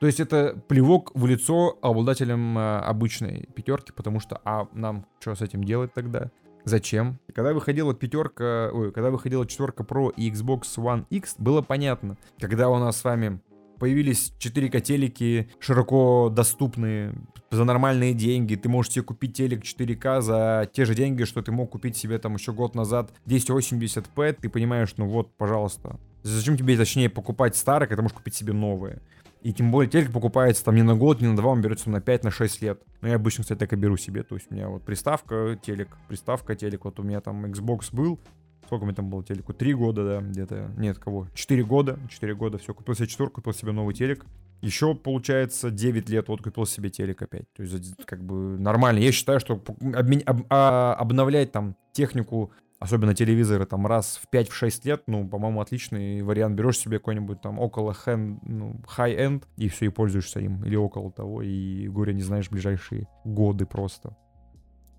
то 0.00 0.06
есть 0.06 0.20
это 0.20 0.60
плевок 0.68 1.12
в 1.14 1.26
лицо 1.26 1.78
обладателям 1.80 2.58
э, 2.58 2.78
обычной 2.80 3.48
пятерки, 3.54 3.90
потому 3.90 4.20
что 4.20 4.38
а 4.44 4.68
нам 4.72 5.06
что 5.18 5.34
с 5.34 5.40
этим 5.40 5.64
делать 5.64 5.94
тогда? 5.94 6.30
Зачем? 6.64 7.20
Когда 7.34 7.54
выходила 7.54 7.94
пятерка, 7.94 8.70
ой, 8.72 8.92
когда 8.92 9.10
выходила 9.10 9.46
четверка 9.46 9.82
Pro 9.82 10.12
и 10.14 10.30
Xbox 10.30 10.62
One 10.76 11.06
X, 11.10 11.36
было 11.38 11.62
понятно. 11.62 12.16
Когда 12.38 12.68
у 12.68 12.78
нас 12.78 12.98
с 12.98 13.04
вами 13.04 13.40
появились 13.84 14.32
4К 14.38 14.80
телеки, 14.80 15.50
широко 15.60 16.30
доступные 16.30 17.14
за 17.50 17.64
нормальные 17.64 18.14
деньги. 18.14 18.54
Ты 18.54 18.70
можешь 18.70 18.92
себе 18.92 19.02
купить 19.04 19.36
телек 19.36 19.62
4К 19.62 20.22
за 20.22 20.70
те 20.72 20.86
же 20.86 20.94
деньги, 20.94 21.24
что 21.24 21.42
ты 21.42 21.52
мог 21.52 21.70
купить 21.70 21.94
себе 21.94 22.18
там 22.18 22.36
еще 22.36 22.54
год 22.54 22.74
назад 22.74 23.12
1080p. 23.26 24.38
Ты 24.40 24.48
понимаешь, 24.48 24.94
ну 24.96 25.06
вот, 25.06 25.36
пожалуйста. 25.36 26.00
Зачем 26.22 26.56
тебе, 26.56 26.78
точнее, 26.78 27.10
покупать 27.10 27.56
старые, 27.56 27.86
когда 27.86 28.00
можешь 28.00 28.16
купить 28.16 28.34
себе 28.34 28.54
новые? 28.54 29.02
И 29.42 29.52
тем 29.52 29.70
более 29.70 29.90
телек 29.90 30.10
покупается 30.10 30.64
там 30.64 30.76
не 30.76 30.82
на 30.82 30.94
год, 30.94 31.20
не 31.20 31.26
на 31.26 31.36
два, 31.36 31.50
он 31.50 31.60
берется 31.60 31.90
на 31.90 32.00
5, 32.00 32.24
на 32.24 32.30
6 32.30 32.62
лет. 32.62 32.80
Но 33.02 33.08
я 33.08 33.16
обычно, 33.16 33.42
кстати, 33.42 33.58
так 33.58 33.74
и 33.74 33.76
беру 33.76 33.98
себе. 33.98 34.22
То 34.22 34.36
есть 34.36 34.46
у 34.50 34.54
меня 34.54 34.68
вот 34.70 34.82
приставка, 34.82 35.60
телек, 35.62 35.94
приставка, 36.08 36.54
телек. 36.54 36.86
Вот 36.86 36.98
у 37.00 37.02
меня 37.02 37.20
там 37.20 37.44
Xbox 37.44 37.88
был, 37.92 38.18
Сколько 38.66 38.84
мне 38.84 38.94
там 38.94 39.10
было 39.10 39.22
телеку? 39.22 39.52
Три 39.52 39.74
года, 39.74 40.04
да, 40.04 40.20
где-то. 40.20 40.70
Нет, 40.76 40.98
кого? 40.98 41.28
Четыре 41.34 41.64
года. 41.64 41.98
Четыре 42.08 42.34
года, 42.34 42.58
все. 42.58 42.74
Купил 42.74 42.94
себе 42.94 43.06
четверку, 43.06 43.36
купил 43.36 43.52
себе 43.52 43.72
новый 43.72 43.94
телек. 43.94 44.24
Еще, 44.64 44.94
получается, 44.94 45.70
9 45.70 46.08
лет 46.08 46.28
вот 46.28 46.40
купил 46.40 46.64
себе 46.64 46.88
телек 46.88 47.20
опять. 47.20 47.52
То 47.52 47.62
есть, 47.62 48.02
как 48.06 48.24
бы 48.24 48.58
нормально. 48.58 48.98
Я 48.98 49.12
считаю, 49.12 49.38
что 49.38 49.62
обмен... 49.94 50.22
об... 50.24 50.46
а... 50.48 50.94
обновлять 50.94 51.52
там 51.52 51.76
технику, 51.92 52.50
особенно 52.78 53.14
телевизоры, 53.14 53.66
там 53.66 53.86
раз 53.86 54.18
в 54.22 54.34
5-6 54.34 54.80
лет, 54.84 55.02
ну, 55.06 55.28
по-моему, 55.28 55.60
отличный 55.60 56.22
вариант. 56.22 56.56
Берешь 56.56 56.78
себе 56.78 56.98
какой-нибудь 56.98 57.42
там 57.42 57.58
около 57.58 57.92
хэн, 57.92 58.40
ну, 58.42 58.80
high-end, 58.96 59.44
и 59.58 59.68
все, 59.68 59.86
и 59.86 59.90
пользуешься 59.90 60.40
им. 60.40 60.64
Или 60.64 60.76
около 60.76 61.12
того, 61.12 61.42
и 61.42 61.86
горе 61.88 62.14
не 62.14 62.22
знаешь 62.22 62.48
ближайшие 62.48 63.06
годы 63.24 63.66
просто. 63.66 64.16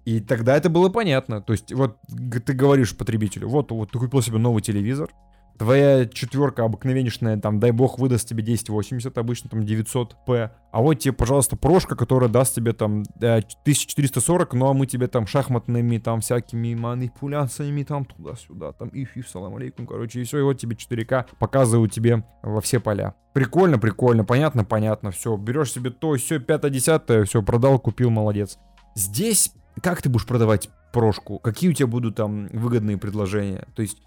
И 0.06 0.20
тогда 0.20 0.56
это 0.56 0.70
было 0.70 0.90
понятно. 0.90 1.42
То 1.42 1.54
есть, 1.54 1.74
вот 1.74 1.98
ты 2.46 2.54
говоришь 2.54 2.96
потребителю, 2.96 3.50
вот, 3.50 3.72
вот 3.72 3.92
ты 3.92 4.00
купил 4.00 4.22
себе 4.22 4.38
новый 4.38 4.62
телевизор, 4.62 5.10
твоя 5.58 6.06
четверка 6.06 6.64
обыкновеннейшная, 6.64 7.38
там, 7.38 7.60
дай 7.60 7.72
бог, 7.72 7.98
выдаст 7.98 8.28
тебе 8.28 8.44
1080, 8.44 9.18
обычно 9.18 9.50
там 9.50 9.62
900p, 9.62 10.50
а 10.72 10.82
вот 10.82 10.96
тебе, 10.96 11.14
пожалуйста, 11.14 11.56
прошка, 11.56 11.96
которая 11.96 12.30
даст 12.30 12.56
тебе 12.56 12.74
там 12.74 13.04
1440, 13.18 14.54
э, 14.54 14.58
ну 14.58 14.70
а 14.70 14.74
мы 14.74 14.86
тебе 14.86 15.08
там 15.08 15.26
шахматными, 15.28 15.98
там, 15.98 16.22
всякими 16.22 16.76
манипуляциями, 16.76 17.84
там, 17.84 18.06
туда-сюда, 18.06 18.74
там, 18.74 18.90
иф, 18.90 19.16
иф, 19.16 19.28
салам 19.30 19.56
алейкум, 19.56 19.88
короче, 19.88 20.22
и 20.22 20.24
все, 20.24 20.40
и 20.40 20.44
вот 20.44 20.60
тебе 20.60 20.76
4К 20.76 21.26
показывают 21.40 21.92
тебе 21.94 22.24
во 22.44 22.62
все 22.62 22.80
поля. 22.80 23.16
Прикольно, 23.34 23.80
прикольно, 23.80 24.24
понятно, 24.24 24.66
понятно, 24.66 25.12
все, 25.12 25.36
берешь 25.38 25.72
себе 25.72 25.90
то, 25.90 26.16
все, 26.16 26.38
5-10, 26.38 27.24
все, 27.26 27.42
продал, 27.42 27.80
купил, 27.80 28.10
молодец. 28.10 28.58
Здесь 28.96 29.54
как 29.82 30.02
ты 30.02 30.10
будешь 30.10 30.26
продавать 30.26 30.70
прошку? 30.94 31.40
Какие 31.40 31.70
у 31.70 31.74
тебя 31.74 31.88
будут 31.88 32.16
там 32.16 32.48
выгодные 32.48 32.98
предложения? 32.98 33.68
То 33.76 33.82
есть 33.82 33.98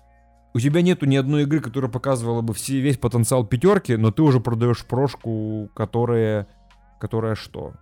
у 0.55 0.61
тебя 0.61 0.83
нету 0.83 1.07
ни 1.07 1.17
одной 1.17 1.43
игры, 1.43 1.61
которая 1.61 1.91
показывала 1.91 2.41
бы 2.41 2.55
все, 2.55 2.81
весь 2.81 2.97
потенциал 2.97 3.45
пятерки, 3.45 3.97
но 3.97 4.11
ты 4.11 4.23
уже 4.23 4.41
продаешь 4.41 4.85
прошку, 4.85 5.71
которая... 5.75 6.49
Которая 7.01 7.37
что? 7.37 7.75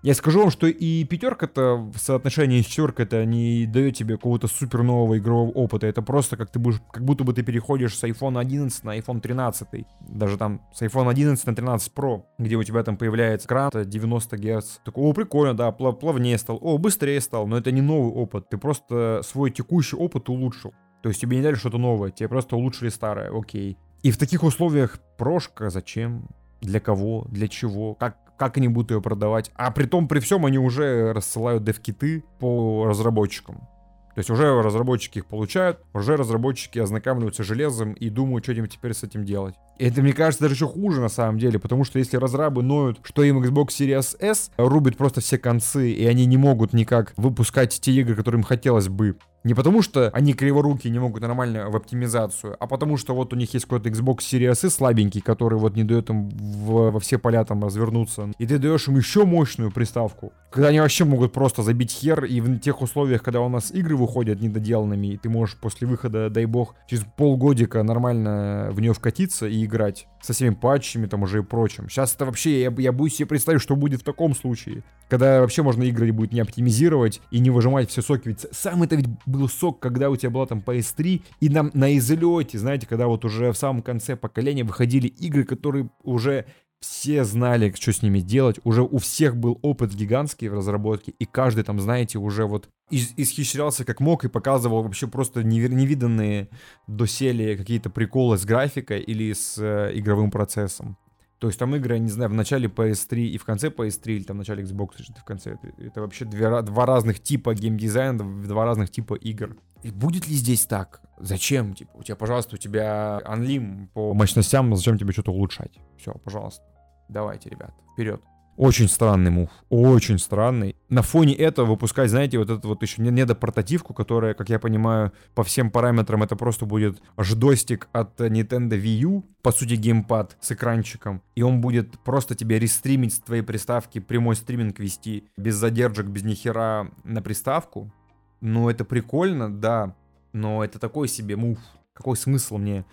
Я 0.00 0.14
скажу 0.14 0.40
вам, 0.40 0.50
что 0.50 0.68
и 0.68 1.02
пятерка-то 1.02 1.76
в 1.76 1.98
соотношении 1.98 2.62
с 2.62 2.66
четверкой 2.66 3.04
это 3.04 3.24
не 3.24 3.66
дает 3.66 3.96
тебе 3.96 4.16
какого-то 4.16 4.46
супер 4.46 4.84
нового 4.84 5.18
игрового 5.18 5.50
опыта. 5.50 5.88
Это 5.88 6.02
просто 6.02 6.36
как 6.36 6.50
ты 6.50 6.60
будешь, 6.60 6.80
как 6.92 7.04
будто 7.04 7.24
бы 7.24 7.32
ты 7.32 7.42
переходишь 7.42 7.98
с 7.98 8.04
iPhone 8.04 8.38
11 8.38 8.84
на 8.84 8.96
iPhone 8.96 9.20
13. 9.20 9.66
Даже 10.08 10.38
там 10.38 10.62
с 10.72 10.82
iPhone 10.82 11.10
11 11.10 11.44
на 11.44 11.54
13 11.54 11.92
Pro, 11.92 12.22
где 12.38 12.54
у 12.54 12.62
тебя 12.62 12.84
там 12.84 12.96
появляется 12.96 13.46
экран 13.48 13.70
90 13.74 14.36
Гц. 14.36 14.78
Такой, 14.84 15.02
о, 15.02 15.12
прикольно, 15.12 15.54
да, 15.54 15.72
плавнее 15.72 16.38
стал, 16.38 16.58
о, 16.60 16.78
быстрее 16.78 17.20
стал. 17.20 17.48
Но 17.48 17.58
это 17.58 17.72
не 17.72 17.80
новый 17.80 18.12
опыт. 18.12 18.48
Ты 18.48 18.56
просто 18.56 19.22
свой 19.24 19.50
текущий 19.50 19.96
опыт 19.96 20.28
улучшил. 20.28 20.74
То 21.02 21.08
есть 21.08 21.20
тебе 21.20 21.36
не 21.38 21.42
дали 21.42 21.56
что-то 21.56 21.78
новое, 21.78 22.10
тебе 22.10 22.28
просто 22.28 22.56
улучшили 22.56 22.88
старое, 22.88 23.36
окей. 23.36 23.76
И 24.02 24.12
в 24.12 24.16
таких 24.16 24.44
условиях 24.44 25.00
прошка 25.16 25.70
зачем? 25.70 26.28
Для 26.60 26.78
кого? 26.80 27.26
Для 27.30 27.48
чего? 27.48 27.94
Как, 27.94 28.16
как 28.38 28.56
они 28.56 28.68
будут 28.68 28.92
ее 28.92 29.02
продавать. 29.02 29.50
А 29.54 29.70
при 29.70 29.84
том, 29.84 30.08
при 30.08 30.20
всем, 30.20 30.46
они 30.46 30.58
уже 30.58 31.12
рассылают 31.12 31.64
дев-киты 31.64 32.24
по 32.38 32.86
разработчикам. 32.86 33.68
То 34.14 34.20
есть 34.20 34.30
уже 34.30 34.62
разработчики 34.62 35.18
их 35.18 35.26
получают, 35.26 35.78
уже 35.94 36.16
разработчики 36.16 36.80
ознакомливаются 36.80 37.44
с 37.44 37.46
железом 37.46 37.92
и 37.92 38.08
думают, 38.08 38.44
что 38.44 38.52
им 38.52 38.66
теперь 38.66 38.92
с 38.92 39.04
этим 39.04 39.24
делать. 39.24 39.54
И 39.78 39.84
это, 39.84 40.02
мне 40.02 40.12
кажется, 40.12 40.42
даже 40.42 40.56
еще 40.56 40.66
хуже 40.66 41.00
на 41.00 41.08
самом 41.08 41.38
деле, 41.38 41.60
потому 41.60 41.84
что 41.84 42.00
если 42.00 42.16
разрабы 42.16 42.64
ноют, 42.64 42.98
что 43.04 43.22
им 43.22 43.40
Xbox 43.40 43.68
Series 43.68 44.16
S 44.18 44.50
рубит 44.56 44.96
просто 44.96 45.20
все 45.20 45.38
концы, 45.38 45.92
и 45.92 46.04
они 46.04 46.26
не 46.26 46.36
могут 46.36 46.72
никак 46.72 47.12
выпускать 47.16 47.80
те 47.80 47.92
игры, 47.92 48.16
которые 48.16 48.40
им 48.40 48.44
хотелось 48.44 48.88
бы, 48.88 49.16
не 49.48 49.54
потому 49.54 49.80
что 49.80 50.10
они 50.10 50.34
криворуки 50.34 50.88
не 50.88 50.98
могут 50.98 51.22
нормально 51.22 51.70
в 51.70 51.76
оптимизацию, 51.76 52.54
а 52.60 52.66
потому 52.66 52.98
что 52.98 53.14
вот 53.14 53.32
у 53.32 53.36
них 53.36 53.54
есть 53.54 53.64
какой-то 53.64 53.88
Xbox 53.88 54.18
Series 54.18 54.66
S 54.66 54.74
слабенький, 54.74 55.22
который 55.22 55.58
вот 55.58 55.74
не 55.74 55.84
дает 55.84 56.10
им 56.10 56.28
в, 56.28 56.90
во 56.90 57.00
все 57.00 57.16
поля 57.16 57.44
там 57.46 57.64
развернуться. 57.64 58.30
И 58.38 58.46
ты 58.46 58.58
даешь 58.58 58.88
им 58.88 58.96
еще 58.96 59.24
мощную 59.24 59.70
приставку, 59.70 60.34
когда 60.50 60.68
они 60.68 60.80
вообще 60.80 61.04
могут 61.04 61.32
просто 61.32 61.62
забить 61.62 61.92
хер, 61.92 62.24
и 62.24 62.42
в 62.42 62.58
тех 62.58 62.82
условиях, 62.82 63.22
когда 63.22 63.40
у 63.40 63.48
нас 63.48 63.70
игры 63.70 63.96
выходят 63.96 64.40
недоделанными, 64.40 65.08
и 65.08 65.16
ты 65.16 65.30
можешь 65.30 65.56
после 65.56 65.88
выхода, 65.88 66.28
дай 66.28 66.44
бог, 66.44 66.74
через 66.86 67.04
полгодика 67.16 67.82
нормально 67.82 68.68
в 68.72 68.80
нее 68.80 68.92
вкатиться 68.92 69.46
и 69.46 69.64
играть 69.64 70.06
со 70.22 70.32
всеми 70.32 70.54
патчами 70.54 71.06
там 71.06 71.22
уже 71.22 71.38
и 71.38 71.42
прочим. 71.42 71.88
Сейчас 71.88 72.14
это 72.14 72.26
вообще, 72.26 72.62
я, 72.62 72.74
я 72.78 72.92
боюсь 72.92 73.16
себе 73.16 73.26
представить, 73.26 73.62
что 73.62 73.76
будет 73.76 74.00
в 74.00 74.04
таком 74.04 74.34
случае. 74.34 74.84
Когда 75.08 75.40
вообще 75.40 75.62
можно 75.62 75.84
игры 75.84 76.12
будет 76.12 76.32
не 76.32 76.40
оптимизировать 76.40 77.20
и 77.30 77.38
не 77.38 77.50
выжимать 77.50 77.88
все 77.90 78.02
соки. 78.02 78.28
Ведь 78.28 78.46
сам 78.52 78.82
это 78.82 78.96
ведь 78.96 79.06
был 79.26 79.37
сок, 79.46 79.78
когда 79.78 80.10
у 80.10 80.16
тебя 80.16 80.30
была 80.30 80.46
там 80.46 80.62
PS3, 80.66 81.22
и 81.40 81.48
нам 81.48 81.70
на 81.74 81.96
излете, 81.96 82.58
знаете, 82.58 82.86
когда 82.86 83.06
вот 83.06 83.24
уже 83.24 83.52
в 83.52 83.56
самом 83.56 83.82
конце 83.82 84.16
поколения 84.16 84.64
выходили 84.64 85.06
игры, 85.06 85.44
которые 85.44 85.90
уже 86.02 86.46
все 86.80 87.24
знали, 87.24 87.72
что 87.76 87.92
с 87.92 88.02
ними 88.02 88.20
делать, 88.20 88.60
уже 88.64 88.82
у 88.82 88.98
всех 88.98 89.36
был 89.36 89.58
опыт 89.62 89.94
гигантский 89.94 90.48
в 90.48 90.54
разработке, 90.54 91.12
и 91.18 91.24
каждый 91.24 91.64
там, 91.64 91.80
знаете, 91.80 92.18
уже 92.18 92.46
вот 92.46 92.68
из 92.90 93.12
исхищрялся 93.16 93.84
как 93.84 94.00
мог 94.00 94.24
и 94.24 94.28
показывал 94.28 94.82
вообще 94.82 95.08
просто 95.08 95.42
невиданные 95.42 96.48
доселе 96.86 97.56
какие-то 97.56 97.90
приколы 97.90 98.38
с 98.38 98.44
графикой 98.44 99.00
или 99.00 99.32
с 99.32 99.58
э, 99.58 99.90
игровым 99.94 100.30
процессом. 100.30 100.96
То 101.38 101.46
есть 101.46 101.58
там 101.58 101.74
игры, 101.76 101.94
я 101.94 102.00
не 102.00 102.08
знаю, 102.08 102.30
в 102.30 102.34
начале 102.34 102.68
PS3 102.68 103.26
и 103.26 103.38
в 103.38 103.44
конце 103.44 103.68
PS3, 103.68 104.12
или 104.12 104.22
там 104.24 104.36
в 104.36 104.38
начале 104.40 104.64
Xbox 104.64 104.90
и 104.98 105.12
в 105.12 105.24
конце. 105.24 105.52
Это, 105.52 105.82
это 105.82 106.00
вообще 106.00 106.24
две, 106.24 106.62
два 106.62 106.84
разных 106.84 107.20
типа 107.20 107.54
геймдизайна, 107.54 108.42
два 108.44 108.64
разных 108.64 108.90
типа 108.90 109.14
игр. 109.14 109.56
И 109.84 109.90
будет 109.92 110.26
ли 110.26 110.34
здесь 110.34 110.66
так? 110.66 111.00
Зачем? 111.18 111.74
Типа, 111.74 111.90
у 111.94 112.02
тебя, 112.02 112.16
пожалуйста, 112.16 112.56
у 112.56 112.58
тебя 112.58 113.20
анлим 113.24 113.88
по 113.94 114.14
мощностям, 114.14 114.74
зачем 114.74 114.98
тебе 114.98 115.12
что-то 115.12 115.32
улучшать? 115.32 115.78
Все, 115.96 116.12
пожалуйста. 116.12 116.64
Давайте, 117.08 117.50
ребят, 117.50 117.72
вперед. 117.92 118.20
Очень 118.58 118.88
странный 118.88 119.30
мув, 119.30 119.50
очень 119.68 120.18
странный. 120.18 120.74
На 120.88 121.02
фоне 121.02 121.32
этого 121.32 121.64
выпускать, 121.64 122.10
знаете, 122.10 122.38
вот 122.38 122.50
эту 122.50 122.66
вот 122.66 122.82
еще 122.82 123.00
недопортативку, 123.00 123.94
которая, 123.94 124.34
как 124.34 124.48
я 124.48 124.58
понимаю, 124.58 125.12
по 125.36 125.44
всем 125.44 125.70
параметрам 125.70 126.24
это 126.24 126.34
просто 126.34 126.66
будет 126.66 127.00
ждостик 127.16 127.88
от 127.92 128.20
Nintendo 128.20 128.70
Wii 128.70 128.96
U, 129.02 129.24
по 129.42 129.52
сути 129.52 129.74
геймпад 129.74 130.36
с 130.40 130.50
экранчиком, 130.50 131.22
и 131.36 131.42
он 131.42 131.60
будет 131.60 132.00
просто 132.00 132.34
тебе 132.34 132.58
рестримить 132.58 133.14
с 133.14 133.20
твоей 133.20 133.42
приставки, 133.42 134.00
прямой 134.00 134.34
стриминг 134.34 134.80
вести, 134.80 135.28
без 135.36 135.54
задержек, 135.54 136.06
без 136.06 136.24
нихера 136.24 136.90
на 137.04 137.22
приставку. 137.22 137.92
Ну, 138.40 138.68
это 138.68 138.84
прикольно, 138.84 139.56
да, 139.56 139.94
но 140.32 140.64
это 140.64 140.80
такой 140.80 141.06
себе 141.06 141.36
мув. 141.36 141.58
Какой 141.92 142.16
смысл 142.16 142.58
мне 142.58 142.84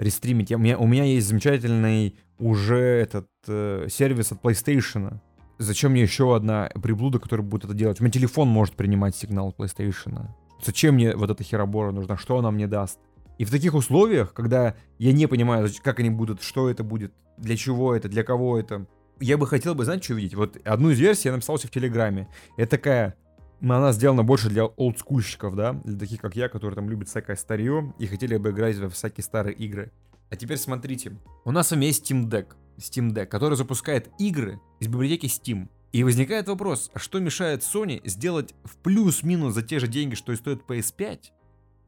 рестримить? 0.00 0.50
Я, 0.50 0.56
у, 0.56 0.60
меня, 0.60 0.78
у 0.78 0.86
меня 0.86 1.04
есть 1.04 1.28
замечательный 1.28 2.16
уже 2.38 2.78
этот 2.78 3.28
э, 3.46 3.86
сервис 3.90 4.32
от 4.32 4.42
PlayStation. 4.42 5.18
Зачем 5.58 5.92
мне 5.92 6.02
еще 6.02 6.34
одна 6.34 6.70
приблуда, 6.82 7.18
которая 7.18 7.46
будет 7.46 7.66
это 7.66 7.74
делать? 7.74 8.00
У 8.00 8.02
меня 8.02 8.10
телефон 8.10 8.48
может 8.48 8.74
принимать 8.74 9.14
сигнал 9.14 9.54
PlayStation. 9.56 10.28
Зачем 10.64 10.94
мне 10.94 11.14
вот 11.14 11.30
эта 11.30 11.44
херобора 11.44 11.92
нужна? 11.92 12.16
Что 12.16 12.38
она 12.38 12.50
мне 12.50 12.66
даст? 12.66 12.98
И 13.38 13.44
в 13.44 13.50
таких 13.50 13.74
условиях, 13.74 14.32
когда 14.32 14.74
я 14.98 15.12
не 15.12 15.26
понимаю, 15.26 15.68
как 15.82 16.00
они 16.00 16.10
будут, 16.10 16.42
что 16.42 16.68
это 16.68 16.82
будет, 16.82 17.12
для 17.36 17.56
чего 17.56 17.94
это, 17.94 18.08
для 18.08 18.22
кого 18.22 18.58
это, 18.58 18.86
я 19.20 19.36
бы 19.36 19.46
хотел 19.46 19.74
бы, 19.74 19.84
знаете, 19.84 20.04
что 20.04 20.14
видеть? 20.14 20.34
Вот 20.34 20.56
одну 20.64 20.90
из 20.90 20.98
версий 20.98 21.28
я 21.28 21.34
написал 21.34 21.56
в 21.56 21.70
Телеграме. 21.70 22.28
Это 22.56 22.72
такая 22.72 23.16
она 23.62 23.92
сделана 23.92 24.22
больше 24.22 24.48
для 24.48 24.64
олдскульщиков, 24.64 25.54
да, 25.54 25.74
для 25.84 25.98
таких, 25.98 26.20
как 26.20 26.36
я, 26.36 26.48
которые 26.48 26.76
там 26.76 26.88
любят 26.88 27.08
всякое 27.08 27.36
старье 27.36 27.92
и 27.98 28.06
хотели 28.06 28.36
бы 28.36 28.50
играть 28.50 28.78
во 28.78 28.88
всякие 28.88 29.24
старые 29.24 29.54
игры. 29.54 29.92
А 30.30 30.36
теперь 30.36 30.58
смотрите, 30.58 31.16
у 31.44 31.50
нас 31.50 31.68
с 31.68 31.70
вами 31.72 31.86
есть 31.86 32.10
Steam 32.10 32.28
Deck, 32.28 32.54
Steam 32.78 33.12
Deck, 33.12 33.26
который 33.26 33.56
запускает 33.56 34.10
игры 34.18 34.60
из 34.78 34.88
библиотеки 34.88 35.26
Steam. 35.26 35.68
И 35.92 36.04
возникает 36.04 36.46
вопрос, 36.46 36.90
а 36.94 37.00
что 37.00 37.18
мешает 37.18 37.62
Sony 37.62 38.00
сделать 38.08 38.54
в 38.62 38.76
плюс-минус 38.76 39.54
за 39.54 39.62
те 39.62 39.80
же 39.80 39.88
деньги, 39.88 40.14
что 40.14 40.32
и 40.32 40.36
стоит 40.36 40.62
PS5? 40.68 41.18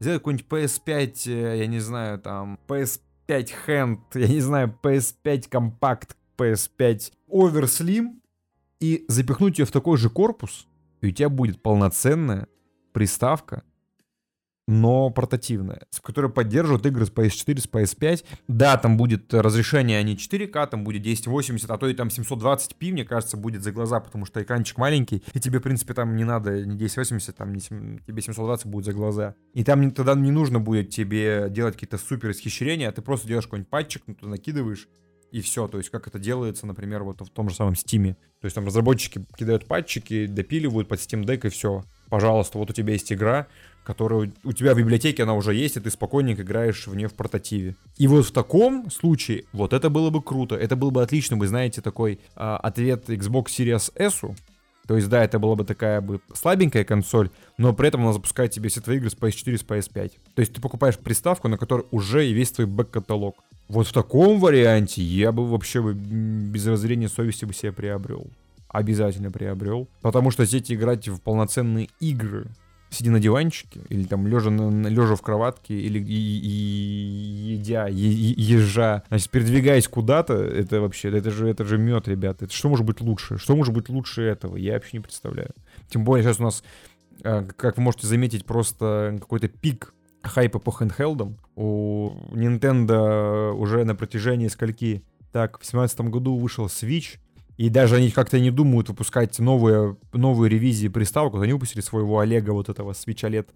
Сделать 0.01 0.19
какой-нибудь 0.19 0.47
PS5, 0.49 1.31
э, 1.31 1.57
я 1.59 1.67
не 1.67 1.79
знаю, 1.79 2.19
там, 2.19 2.59
PS5 2.67 3.49
Hand, 3.65 3.99
я 4.15 4.27
не 4.27 4.41
знаю, 4.41 4.77
PS5 4.83 5.49
Compact, 5.49 6.09
PS5 6.37 7.13
Overslim, 7.29 8.19
и 8.81 9.05
запихнуть 9.07 9.59
ее 9.59 9.65
в 9.65 9.71
такой 9.71 9.97
же 9.97 10.09
корпус, 10.09 10.67
и 11.03 11.09
у 11.09 11.11
тебя 11.11 11.29
будет 11.29 11.61
полноценная 11.61 12.47
приставка 12.93 13.63
но 14.67 15.09
портативная, 15.09 15.81
с 15.89 15.99
которой 15.99 16.31
поддерживают 16.31 16.85
игры 16.85 17.05
с 17.05 17.11
PS4, 17.11 17.59
с 17.59 17.67
PS5. 17.67 18.25
Да, 18.47 18.77
там 18.77 18.97
будет 18.97 19.33
разрешение 19.33 19.99
а 19.99 20.03
не 20.03 20.15
4К, 20.15 20.67
там 20.67 20.83
будет 20.83 21.01
1080, 21.01 21.69
а 21.69 21.77
то 21.77 21.87
и 21.87 21.93
там 21.93 22.07
720p, 22.07 22.91
мне 22.91 23.03
кажется, 23.03 23.35
будет 23.35 23.61
за 23.61 23.71
глаза, 23.71 23.99
потому 23.99 24.25
что 24.25 24.41
экранчик 24.41 24.77
маленький, 24.77 25.23
и 25.33 25.39
тебе, 25.39 25.59
в 25.59 25.63
принципе, 25.63 25.93
там 25.93 26.15
не 26.15 26.23
надо 26.23 26.65
не 26.65 26.75
1080, 26.75 27.35
там 27.35 27.53
не 27.53 27.59
7, 27.59 27.99
тебе 28.07 28.21
720 28.21 28.67
будет 28.67 28.85
за 28.85 28.93
глаза. 28.93 29.35
И 29.53 29.63
там 29.63 29.91
тогда 29.91 30.15
не 30.15 30.31
нужно 30.31 30.59
будет 30.59 30.89
тебе 30.89 31.47
делать 31.49 31.73
какие-то 31.73 31.97
супер 31.97 32.31
исхищрения, 32.31 32.89
а 32.89 32.91
ты 32.91 33.01
просто 33.01 33.27
делаешь 33.27 33.45
какой-нибудь 33.45 33.69
патчик, 33.69 34.03
ну, 34.07 34.29
накидываешь, 34.29 34.87
и 35.33 35.41
все. 35.41 35.67
То 35.67 35.79
есть 35.79 35.89
как 35.89 36.07
это 36.07 36.19
делается, 36.19 36.65
например, 36.67 37.03
вот 37.03 37.19
в 37.21 37.29
том 37.29 37.49
же 37.49 37.55
самом 37.55 37.73
Steam. 37.73 38.13
То 38.39 38.45
есть 38.45 38.55
там 38.55 38.65
разработчики 38.65 39.25
кидают 39.35 39.65
патчики, 39.65 40.27
допиливают 40.27 40.87
под 40.87 40.99
Steam 40.99 41.25
Deck 41.25 41.47
и 41.47 41.49
все. 41.49 41.83
Пожалуйста, 42.09 42.59
вот 42.59 42.69
у 42.69 42.73
тебя 42.73 42.93
есть 42.93 43.11
игра, 43.11 43.47
которая 43.83 44.31
у 44.43 44.51
тебя 44.53 44.75
в 44.75 44.77
библиотеке 44.77 45.23
она 45.23 45.33
уже 45.33 45.55
есть, 45.55 45.75
и 45.75 45.79
ты 45.79 45.89
спокойненько 45.89 46.43
играешь 46.43 46.85
в 46.85 46.95
нее 46.95 47.07
в 47.07 47.15
портативе. 47.15 47.75
И 47.97 48.07
вот 48.07 48.27
в 48.27 48.31
таком 48.31 48.91
случае, 48.91 49.45
вот 49.51 49.73
это 49.73 49.89
было 49.89 50.11
бы 50.11 50.21
круто, 50.21 50.55
это 50.55 50.75
был 50.75 50.91
бы 50.91 51.01
отлично, 51.01 51.35
вы 51.35 51.47
знаете, 51.47 51.81
такой 51.81 52.19
а, 52.35 52.57
ответ 52.57 53.09
Xbox 53.09 53.45
Series 53.45 53.91
S, 53.95 54.21
то 54.87 54.97
есть, 54.97 55.07
да, 55.07 55.23
это 55.23 55.39
была 55.39 55.55
бы 55.55 55.63
такая 55.63 56.01
бы 56.01 56.19
слабенькая 56.33 56.83
консоль, 56.83 57.29
но 57.57 57.73
при 57.73 57.87
этом 57.87 58.01
она 58.01 58.13
запускает 58.13 58.51
тебе 58.51 58.69
все 58.69 58.81
твои 58.81 58.97
игры 58.97 59.09
с 59.09 59.15
PS4 59.15 59.57
с 59.57 59.63
PS5. 59.63 60.11
То 60.35 60.39
есть 60.41 60.53
ты 60.53 60.61
покупаешь 60.61 60.97
приставку, 60.97 61.47
на 61.47 61.57
которой 61.57 61.85
уже 61.91 62.27
и 62.27 62.33
весь 62.33 62.51
твой 62.51 62.67
бэк-каталог. 62.67 63.35
Вот 63.67 63.87
в 63.87 63.93
таком 63.93 64.39
варианте 64.39 65.01
я 65.01 65.31
бы 65.31 65.47
вообще 65.47 65.81
без 65.93 66.67
разрения 66.67 67.09
совести 67.09 67.45
бы 67.45 67.53
себе 67.53 67.71
приобрел. 67.71 68.27
Обязательно 68.67 69.31
приобрел. 69.31 69.87
Потому 70.01 70.31
что 70.31 70.45
здесь 70.45 70.71
играть 70.71 71.07
в 71.07 71.19
полноценные 71.21 71.89
игры 71.99 72.47
сидя 72.93 73.11
на 73.11 73.19
диванчике, 73.19 73.81
или 73.89 74.03
там 74.05 74.27
лежа, 74.27 74.49
лежа 74.49 75.15
в 75.15 75.21
кроватке, 75.21 75.73
или 75.73 75.99
и, 75.99 76.03
и, 76.03 77.53
едя, 77.55 77.87
е, 77.87 78.33
езжа, 78.37 79.03
значит, 79.09 79.29
передвигаясь 79.29 79.87
куда-то, 79.87 80.35
это 80.35 80.79
вообще, 80.79 81.09
это 81.09 81.31
же, 81.31 81.49
это 81.49 81.65
же 81.65 81.77
мед, 81.77 82.07
ребята. 82.07 82.45
Это 82.45 82.53
что 82.53 82.69
может 82.69 82.85
быть 82.85 83.01
лучше? 83.01 83.37
Что 83.37 83.55
может 83.55 83.73
быть 83.73 83.89
лучше 83.89 84.21
этого? 84.21 84.55
Я 84.55 84.73
вообще 84.73 84.97
не 84.97 85.01
представляю. 85.01 85.51
Тем 85.89 86.03
более 86.03 86.23
сейчас 86.23 86.39
у 86.39 86.43
нас, 86.43 86.63
а, 87.23 87.43
как 87.43 87.77
вы 87.77 87.83
можете 87.83 88.07
заметить, 88.07 88.45
просто 88.45 89.17
какой-то 89.19 89.47
пик 89.47 89.93
хайпа 90.23 90.59
по 90.59 90.71
хендхелдам. 90.71 91.37
У 91.55 92.11
Nintendo 92.31 93.51
уже 93.53 93.83
на 93.83 93.95
протяжении 93.95 94.47
скольки... 94.47 95.03
Так, 95.31 95.57
в 95.57 95.61
2017 95.61 96.01
году 96.01 96.37
вышел 96.37 96.67
Switch, 96.67 97.17
и 97.57 97.69
даже 97.69 97.95
они 97.95 98.11
как-то 98.11 98.39
не 98.39 98.51
думают 98.51 98.89
выпускать 98.89 99.37
новые, 99.39 99.97
новые 100.11 100.49
ревизии 100.49 100.87
приставок. 100.87 101.33
Вот 101.33 101.43
они 101.43 101.53
выпустили 101.53 101.81
своего 101.81 102.19
Олега, 102.19 102.51
вот 102.51 102.69
этого 102.69 102.93
свеча 102.93 103.29
лет. 103.29 103.49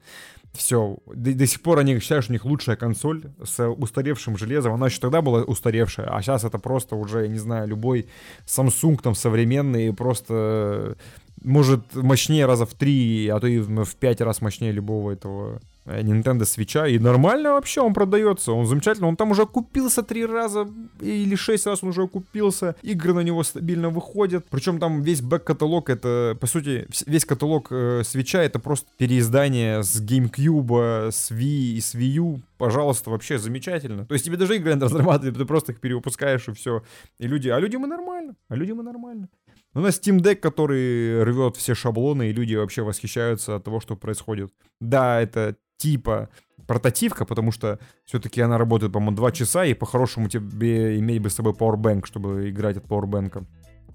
Все. 0.54 0.98
До, 1.14 1.34
до 1.34 1.48
сих 1.48 1.62
пор 1.62 1.80
они 1.80 2.00
считают, 2.00 2.24
что 2.24 2.32
у 2.32 2.34
них 2.34 2.46
лучшая 2.46 2.76
консоль 2.76 3.24
с 3.44 3.68
устаревшим 3.68 4.38
железом. 4.38 4.74
Она 4.74 4.88
еще 4.88 5.00
тогда 5.00 5.22
была 5.22 5.44
устаревшая, 5.44 6.08
а 6.16 6.22
сейчас 6.22 6.44
это 6.44 6.58
просто 6.58 6.96
уже, 6.96 7.24
я 7.24 7.28
не 7.28 7.40
знаю, 7.40 7.68
любой 7.68 8.08
Samsung 8.46 9.00
там 9.02 9.16
современный 9.16 9.94
просто 9.94 10.96
может 11.44 11.94
мощнее 11.96 12.46
раза 12.46 12.66
в 12.66 12.74
три, 12.74 13.28
а 13.28 13.40
то 13.40 13.48
и 13.48 13.60
в 13.60 13.96
пять 13.96 14.22
раз 14.22 14.42
мощнее 14.42 14.72
любого 14.72 15.12
этого 15.12 15.60
Э, 15.60 15.60
Nintendo 15.88 16.42
Switch, 16.42 16.92
и 16.92 17.00
нормально 17.00 17.54
вообще 17.54 17.82
он 17.82 17.94
продается, 17.94 18.52
он 18.52 18.66
замечательно, 18.66 19.08
он 19.08 19.16
там 19.16 19.32
уже 19.32 19.46
купился 19.46 20.04
три 20.04 20.26
раза 20.26 20.68
или 21.00 21.36
шесть 21.36 21.66
раз 21.66 21.84
он 21.84 21.90
уже 21.90 22.04
окупился, 22.04 22.76
игры 22.82 23.14
на 23.14 23.22
него 23.22 23.44
стабильно 23.44 23.90
выходят, 23.90 24.46
причем 24.50 24.80
там 24.80 25.02
весь 25.02 25.22
бэк-каталог, 25.22 25.90
это, 25.90 26.38
по 26.40 26.48
сути, 26.48 26.88
весь 27.06 27.26
каталог 27.26 27.68
э, 27.72 28.02
Switch 28.02 28.38
это 28.38 28.60
просто 28.60 28.88
переиздание 28.98 29.84
с 29.84 30.02
GameCube, 30.02 31.12
с 31.12 31.32
Wii 31.32 31.78
и 31.78 31.82
с 31.82 31.96
Wii 31.96 32.18
U, 32.18 32.42
пожалуйста, 32.58 33.10
вообще 33.10 33.38
замечательно. 33.38 34.06
То 34.06 34.14
есть 34.14 34.26
тебе 34.26 34.38
даже 34.38 34.56
игры 34.56 34.72
надо 34.74 34.86
разрабатывать, 34.86 35.38
ты 35.38 35.46
просто 35.46 35.72
их 35.72 35.80
перевыпускаешь 35.80 36.48
и 36.48 36.54
все. 36.54 36.84
И 37.20 37.28
люди, 37.28 37.50
а 37.50 37.60
людям 37.60 37.86
и 37.86 37.88
нормально, 37.88 38.36
а 38.50 38.56
людям 38.56 38.82
и 38.82 38.84
нормально. 38.84 39.30
У 39.74 39.80
нас 39.80 40.00
Steam 40.00 40.20
Deck, 40.20 40.38
который 40.38 41.24
рвет 41.24 41.56
все 41.56 41.76
шаблоны, 41.76 42.30
и 42.30 42.34
люди 42.34 42.56
вообще 42.56 42.82
восхищаются 42.82 43.56
от 43.56 43.64
того, 43.64 43.80
что 43.80 43.96
происходит. 43.96 44.52
Да, 44.80 45.22
это 45.22 45.56
типа 45.78 46.30
портативка, 46.68 47.26
потому 47.26 47.52
что 47.52 47.80
все-таки 48.06 48.42
она 48.42 48.58
работает, 48.58 48.92
по-моему, 48.92 49.16
2 49.16 49.32
часа, 49.32 49.66
и 49.66 49.74
по-хорошему 49.74 50.28
тебе 50.28 51.00
иметь 51.00 51.22
бы 51.22 51.30
с 51.30 51.36
собой 51.36 51.54
Powerbank, 51.54 52.06
чтобы 52.06 52.50
играть 52.50 52.78
от 52.78 52.86
Powerbank. 52.86 53.46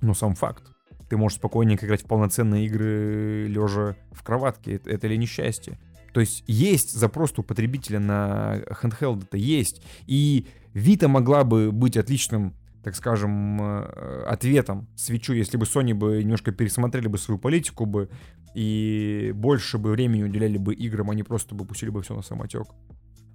Но 0.01 0.15
сам 0.15 0.35
факт. 0.35 0.65
Ты 1.09 1.17
можешь 1.17 1.39
спокойненько 1.39 1.85
играть 1.85 2.03
в 2.03 2.07
полноценные 2.07 2.67
игры, 2.67 3.47
лежа 3.47 3.97
в 4.13 4.23
кроватке. 4.23 4.77
Это, 4.77 4.91
это 4.91 5.07
ли 5.07 5.19
несчастье? 5.19 5.79
То 6.15 6.21
есть 6.21 6.45
есть 6.47 6.93
запрос 6.93 7.39
у 7.39 7.43
потребителя 7.43 8.01
на 8.01 8.63
handheld, 8.83 9.25
это 9.25 9.37
есть. 9.37 9.83
И 10.07 10.47
Vita 10.75 11.09
могла 11.09 11.45
бы 11.45 11.73
быть 11.73 11.97
отличным 11.97 12.55
так 12.83 12.97
скажем, 12.97 13.61
э, 13.63 14.25
ответом 14.27 14.89
свечу, 14.97 15.35
если 15.35 15.57
бы 15.57 15.67
Sony 15.67 15.95
бы 15.95 16.23
немножко 16.23 16.51
пересмотрели 16.51 17.07
бы 17.07 17.17
свою 17.17 17.39
политику 17.39 17.87
бы 17.87 18.09
и 18.55 19.33
больше 19.35 19.79
бы 19.79 19.91
времени 19.91 20.23
уделяли 20.23 20.59
бы 20.59 20.75
играм, 20.75 21.11
они 21.11 21.23
просто 21.23 21.55
бы 21.55 21.65
пустили 21.65 21.91
бы 21.91 22.03
все 22.03 22.15
на 22.15 22.23
самотек. 22.23 22.67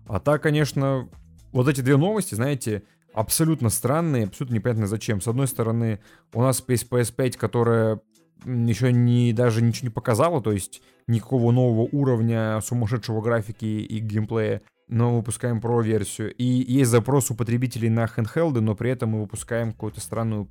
А 0.08 0.20
так, 0.20 0.44
конечно, 0.44 1.10
вот 1.52 1.68
эти 1.68 1.82
две 1.82 1.98
новости, 1.98 2.36
знаете, 2.36 2.84
абсолютно 3.14 3.70
странные, 3.70 4.26
абсолютно 4.26 4.56
непонятно 4.56 4.88
зачем. 4.88 5.22
С 5.22 5.28
одной 5.28 5.48
стороны, 5.48 6.00
у 6.34 6.42
нас 6.42 6.64
есть 6.68 6.88
PS5, 6.90 7.38
которая 7.38 8.00
еще 8.46 8.94
не, 8.94 9.34
даже 9.34 9.62
ничего 9.62 9.88
не 9.88 9.94
показала, 9.94 10.42
то 10.42 10.52
есть 10.52 10.82
никакого 11.08 11.52
нового 11.52 11.90
уровня 11.92 12.60
сумасшедшего 12.62 13.22
графики 13.22 13.66
и 13.66 14.00
геймплея. 14.00 14.62
но 14.88 15.18
выпускаем 15.18 15.60
Pro-версию. 15.60 16.34
И 16.36 16.44
есть 16.44 16.92
запрос 16.92 17.32
у 17.32 17.36
потребителей 17.36 17.90
на 17.90 18.06
handheld, 18.06 18.60
но 18.60 18.76
при 18.76 18.92
этом 18.92 19.10
мы 19.10 19.22
выпускаем 19.22 19.72
какую-то 19.72 20.00
странную 20.00 20.48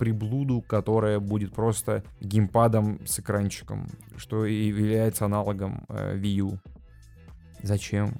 приблуду, 0.00 0.62
которая 0.62 1.20
будет 1.20 1.52
просто 1.52 2.02
геймпадом 2.22 3.00
с 3.06 3.18
экранчиком, 3.18 3.86
что 4.16 4.46
и 4.46 4.68
является 4.68 5.26
аналогом 5.26 5.84
э, 5.90 6.16
Wii 6.16 6.34
U. 6.40 6.58
Зачем? 7.62 8.18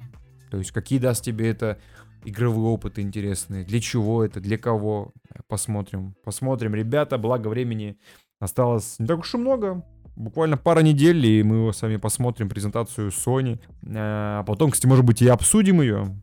То 0.51 0.59
есть 0.59 0.71
какие 0.71 0.99
даст 0.99 1.23
тебе 1.23 1.49
это 1.49 1.79
игровые 2.23 2.67
опыты 2.67 3.01
интересные? 3.01 3.65
Для 3.65 3.81
чего 3.81 4.23
это? 4.23 4.39
Для 4.39 4.59
кого? 4.59 5.11
Посмотрим. 5.47 6.13
Посмотрим, 6.23 6.75
ребята. 6.75 7.17
Благо 7.17 7.47
времени 7.47 7.97
осталось 8.39 8.99
не 8.99 9.07
так 9.07 9.17
уж 9.17 9.33
и 9.33 9.37
много. 9.37 9.83
Буквально 10.15 10.57
пара 10.57 10.81
недель, 10.81 11.25
и 11.25 11.41
мы 11.41 11.73
с 11.73 11.81
вами 11.81 11.97
посмотрим 11.97 12.47
презентацию 12.47 13.09
Sony. 13.09 13.59
А 13.95 14.43
потом, 14.43 14.69
кстати, 14.69 14.85
может 14.85 15.03
быть, 15.03 15.23
и 15.23 15.27
обсудим 15.27 15.81
ее. 15.81 16.15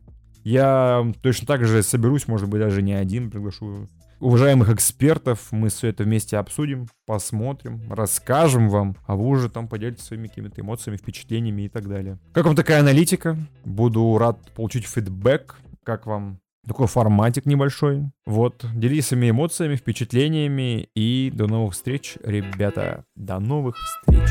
Я 0.45 1.05
точно 1.21 1.47
так 1.47 1.65
же 1.65 1.83
соберусь, 1.83 2.29
может 2.29 2.47
быть, 2.47 2.61
даже 2.61 2.81
не 2.81 2.93
один, 2.93 3.29
приглашу 3.29 3.89
уважаемых 4.19 4.69
экспертов. 4.69 5.47
Мы 5.51 5.69
все 5.69 5.87
это 5.87 6.03
вместе 6.03 6.37
обсудим, 6.37 6.87
посмотрим, 7.05 7.81
расскажем 7.91 8.69
вам, 8.69 8.95
а 9.05 9.15
вы 9.15 9.27
уже 9.27 9.49
там 9.49 9.67
поделитесь 9.67 10.03
своими 10.03 10.27
какими-то 10.27 10.61
эмоциями, 10.61 10.97
впечатлениями 10.97 11.63
и 11.63 11.69
так 11.69 11.87
далее. 11.87 12.19
Как 12.33 12.45
вам 12.45 12.55
такая 12.55 12.79
аналитика? 12.79 13.37
Буду 13.65 14.17
рад 14.17 14.39
получить 14.53 14.85
фидбэк. 14.85 15.57
Как 15.83 16.05
вам 16.05 16.39
такой 16.67 16.87
форматик 16.87 17.45
небольшой. 17.45 18.03
Вот, 18.25 18.65
делитесь 18.75 19.07
своими 19.07 19.31
эмоциями, 19.31 19.75
впечатлениями 19.75 20.89
и 20.95 21.31
до 21.33 21.47
новых 21.47 21.73
встреч, 21.73 22.17
ребята. 22.23 23.05
До 23.15 23.39
новых 23.39 23.75
встреч. 23.77 24.29